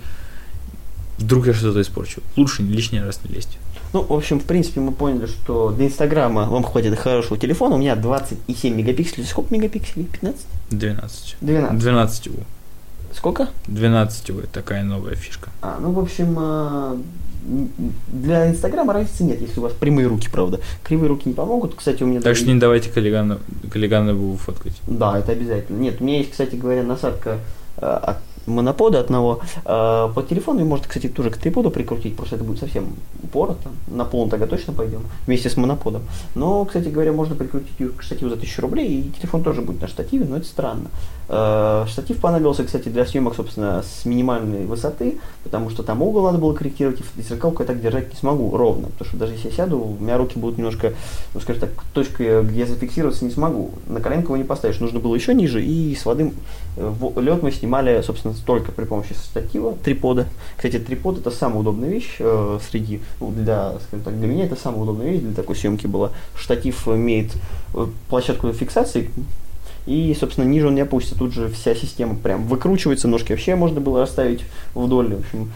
Вдруг 1.17 1.47
я 1.47 1.53
что-то 1.53 1.81
испорчу. 1.81 2.21
Лучше 2.35 2.63
лишний 2.63 3.01
раз 3.01 3.19
не 3.23 3.35
лезть. 3.35 3.57
Ну, 3.93 4.01
в 4.01 4.12
общем, 4.13 4.39
в 4.39 4.45
принципе, 4.45 4.82
мы 4.82 4.91
поняли, 4.91 5.27
что 5.27 5.71
для 5.71 5.86
Инстаграма 5.86 6.47
вам 6.49 6.63
хватит 6.63 6.97
хорошего 6.97 7.38
телефона. 7.38 7.75
У 7.75 7.77
меня 7.77 7.95
27 7.95 8.75
мегапикселей. 8.75 9.25
Сколько 9.25 9.53
мегапикселей? 9.53 10.06
15? 10.06 10.45
12. 10.71 11.36
12. 11.41 11.79
12 11.79 12.29
Сколько? 13.13 13.49
12 13.67 14.32
вот 14.32 14.49
такая 14.49 14.84
новая 14.84 15.13
фишка. 15.13 15.51
А, 15.62 15.77
ну, 15.79 15.91
в 15.91 15.99
общем, 15.99 16.36
а, 16.39 16.97
для 18.08 18.49
Инстаграма 18.49 18.93
разницы 18.93 19.23
нет, 19.23 19.39
если 19.39 19.60
у 19.60 19.63
вас 19.63 19.73
прямые 19.73 20.08
руки, 20.08 20.27
правда. 20.32 20.60
Кривые 20.84 21.10
руки 21.10 21.29
не 21.29 21.36
помогут. 21.36 21.75
Кстати, 21.75 22.01
у 22.01 22.08
меня... 22.08 22.21
Так 22.21 22.36
что 22.36 22.47
не 22.47 22.60
давайте 22.60 22.89
коллеганову 22.89 24.38
фоткать. 24.38 24.73
Да, 24.88 25.19
это 25.19 25.34
обязательно. 25.34 25.77
Нет, 25.77 26.01
у 26.01 26.03
меня 26.03 26.17
есть, 26.17 26.32
кстати 26.32 26.56
говоря, 26.56 26.82
насадка 26.82 27.38
а, 27.77 27.97
от 27.97 28.17
монопода 28.45 28.99
одного. 28.99 29.41
Э, 29.65 30.10
по 30.13 30.23
телефону 30.23 30.62
и 30.62 30.63
можно, 30.63 30.88
кстати, 30.88 31.08
тоже 31.08 31.29
к 31.29 31.38
триподу 31.38 31.69
прикрутить, 31.69 32.15
просто 32.15 32.36
это 32.36 32.43
будет 32.43 32.60
совсем 32.60 32.95
упорото. 33.23 33.69
На 33.88 34.06
полном 34.06 34.29
тогда 34.29 34.47
точно 34.47 34.73
пойдем, 34.73 35.01
вместе 35.25 35.49
с 35.49 35.58
моноподом. 35.58 36.03
Но, 36.36 36.65
кстати 36.65 36.89
говоря, 36.89 37.12
можно 37.12 37.36
прикрутить 37.36 37.97
к 37.97 38.01
штативу 38.01 38.29
за 38.29 38.36
1000 38.36 38.62
рублей, 38.62 38.88
и 38.88 39.12
телефон 39.12 39.43
тоже 39.43 39.62
будет 39.62 39.82
на 39.82 39.88
штативе, 39.88 40.25
но 40.25 40.38
это 40.38 40.45
странно. 40.45 40.89
Э, 41.29 41.86
штатив 41.88 42.17
понадобился, 42.17 42.63
кстати, 42.63 42.89
для 42.89 43.06
съемок, 43.06 43.36
собственно, 43.36 43.82
с 43.82 44.06
минимальной 44.06 44.65
высоты, 44.65 45.19
потому 45.43 45.69
что 45.69 45.82
там 45.84 46.01
угол 46.01 46.23
надо 46.25 46.38
было 46.38 46.53
корректировать, 46.53 46.99
и 46.99 47.21
зеркалку 47.21 47.63
я 47.63 47.67
так 47.67 47.82
держать 47.82 48.12
не 48.12 48.15
смогу 48.15 48.56
ровно, 48.56 48.88
потому 48.88 49.08
что 49.08 49.17
даже 49.17 49.34
если 49.34 49.49
я 49.49 49.56
сяду, 49.56 49.79
у 49.79 50.03
меня 50.03 50.17
руки 50.17 50.38
будут 50.38 50.58
немножко, 50.58 50.93
ну, 51.34 51.39
скажем 51.39 51.62
так, 51.62 51.71
точкой, 51.93 52.43
где 52.43 52.65
зафиксироваться 52.65 53.25
не 53.25 53.32
смогу. 53.32 53.71
На 53.88 54.01
коленку 54.01 54.27
его 54.27 54.38
не 54.38 54.43
поставишь, 54.43 54.79
нужно 54.79 54.99
было 54.99 55.15
еще 55.15 55.34
ниже, 55.34 55.63
и 55.63 55.95
с 55.95 56.06
воды 56.06 56.34
э, 56.77 56.93
лед 57.17 57.41
мы 57.41 57.51
снимали, 57.51 58.01
собственно, 58.06 58.32
только 58.45 58.71
при 58.71 58.85
помощи 58.85 59.13
штатива, 59.13 59.75
трипода. 59.83 60.27
Кстати, 60.55 60.79
трипод 60.79 61.19
это 61.19 61.31
самая 61.31 61.59
удобная 61.59 61.89
вещь 61.89 62.15
э, 62.19 62.59
среди, 62.69 63.01
ну, 63.19 63.31
для, 63.31 63.73
скажем 63.87 64.03
так, 64.03 64.17
для 64.17 64.27
меня 64.27 64.45
это 64.45 64.55
самая 64.55 64.81
удобная 64.81 65.11
вещь 65.11 65.21
для 65.21 65.33
такой 65.33 65.55
съемки 65.55 65.87
была. 65.87 66.11
Штатив 66.35 66.87
имеет 66.87 67.31
э, 67.73 67.87
площадку 68.09 68.51
фиксации, 68.53 69.09
и, 69.85 70.15
собственно, 70.17 70.45
ниже 70.45 70.67
он 70.67 70.75
не 70.75 70.81
опустится. 70.81 71.17
Тут 71.17 71.33
же 71.33 71.49
вся 71.49 71.75
система 71.75 72.15
прям 72.15 72.47
выкручивается, 72.47 73.07
ножки 73.07 73.31
вообще 73.31 73.55
можно 73.55 73.81
было 73.81 74.01
расставить 74.01 74.41
вдоль. 74.73 75.15
В 75.15 75.19
общем, 75.19 75.51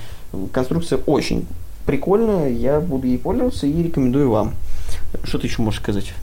конструкция 0.51 0.99
очень 1.05 1.45
прикольная, 1.85 2.49
я 2.49 2.81
буду 2.81 3.07
ей 3.07 3.17
пользоваться 3.17 3.65
и 3.65 3.83
рекомендую 3.83 4.29
вам. 4.29 4.53
Что 5.23 5.37
ты 5.39 5.47
еще 5.47 5.61
можешь 5.61 5.79
сказать? 5.79 6.13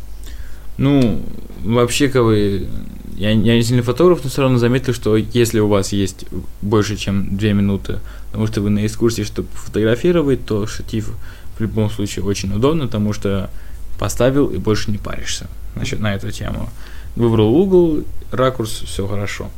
Ну, 0.77 1.21
вообще, 1.65 2.09
как 2.09 2.25
бы, 2.25 2.69
я, 3.17 3.31
я 3.31 3.57
не 3.57 3.63
сильный 3.63 3.83
фотограф, 3.83 4.21
но 4.25 4.31
все 4.31 4.43
равно 4.43 4.59
заметил, 4.59 4.93
что 4.93 5.17
если 5.17 5.61
у 5.61 5.69
вас 5.69 5.93
есть 5.93 6.27
больше, 6.63 6.97
чем 6.97 7.37
2 7.37 7.49
минуты, 7.51 8.01
потому 8.27 8.47
что 8.47 8.61
вы 8.61 8.71
на 8.71 8.87
экскурсии, 8.87 9.23
чтобы 9.23 9.49
фотографировать, 9.53 10.45
то 10.45 10.67
штатив 10.67 11.11
в 11.57 11.61
любом 11.61 11.91
случае 11.91 12.25
очень 12.25 12.53
удобно, 12.55 12.87
потому 12.87 13.13
что 13.13 13.51
поставил 13.99 14.49
и 14.49 14.59
больше 14.59 14.91
не 14.91 14.99
паришься 14.99 15.49
значит, 15.75 16.01
на 16.01 16.15
эту 16.15 16.31
тему. 16.31 16.69
Выбрал 17.17 17.55
угол, 17.55 18.03
ракурс, 18.33 18.83
все 18.85 19.07
хорошо. 19.07 19.51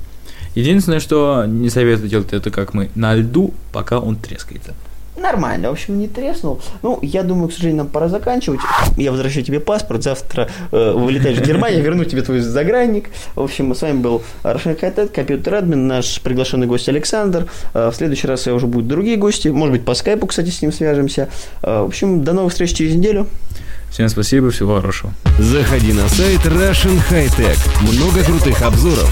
Единственное, 0.54 1.00
что 1.00 1.44
не 1.46 1.70
советую 1.70 2.08
делать, 2.08 2.32
это 2.32 2.50
как 2.50 2.74
мы 2.74 2.90
на 2.94 3.14
льду, 3.14 3.54
пока 3.72 3.98
он 3.98 4.16
трескается. 4.16 4.74
Нормально, 5.16 5.70
в 5.70 5.72
общем, 5.72 5.98
не 5.98 6.08
треснул. 6.08 6.60
Ну, 6.82 6.98
я 7.02 7.22
думаю, 7.22 7.48
к 7.48 7.52
сожалению, 7.52 7.84
нам 7.84 7.88
пора 7.88 8.08
заканчивать. 8.08 8.60
Я 8.96 9.10
возвращаю 9.10 9.44
тебе 9.44 9.60
паспорт, 9.60 10.02
завтра 10.02 10.48
э, 10.72 10.92
вылетаешь 10.92 11.38
в 11.38 11.42
Германию, 11.42 11.82
верну 11.82 12.04
тебе 12.04 12.22
твой 12.22 12.40
загранник. 12.40 13.08
В 13.34 13.42
общем, 13.42 13.74
с 13.74 13.82
вами 13.82 13.98
был 13.98 14.22
Рашин 14.42 14.76
Хайтет, 14.76 15.10
компьютер 15.12 15.54
админ, 15.54 15.86
наш 15.86 16.20
приглашенный 16.20 16.66
гость 16.66 16.88
Александр. 16.88 17.46
Э, 17.72 17.90
в 17.90 17.96
следующий 17.96 18.26
раз 18.26 18.46
я 18.46 18.54
уже 18.54 18.66
будут 18.66 18.88
другие 18.88 19.16
гости, 19.16 19.48
может 19.48 19.72
быть, 19.72 19.84
по 19.84 19.94
скайпу, 19.94 20.26
кстати, 20.26 20.50
с 20.50 20.60
ним 20.60 20.72
свяжемся. 20.72 21.28
Э, 21.62 21.80
в 21.80 21.86
общем, 21.86 22.22
до 22.22 22.32
новых 22.32 22.52
встреч 22.52 22.74
через 22.74 22.94
неделю. 22.94 23.26
Всем 23.90 24.08
спасибо, 24.08 24.50
всего 24.50 24.76
хорошего. 24.76 25.12
Заходи 25.38 25.92
на 25.92 26.06
сайт 26.08 26.40
Russian 26.40 27.00
High 27.10 27.30
Tech. 27.38 27.58
Много 27.80 28.22
крутых 28.24 28.60
обзоров, 28.60 29.10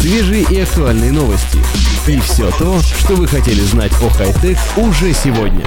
свежие 0.00 0.44
и 0.50 0.60
актуальные 0.60 1.12
новости. 1.12 1.58
И 2.06 2.18
все 2.20 2.50
то, 2.58 2.78
что 2.80 3.14
вы 3.14 3.26
хотели 3.26 3.60
знать 3.60 3.92
о 4.02 4.08
хай-тек 4.10 4.58
уже 4.76 5.12
сегодня. 5.12 5.64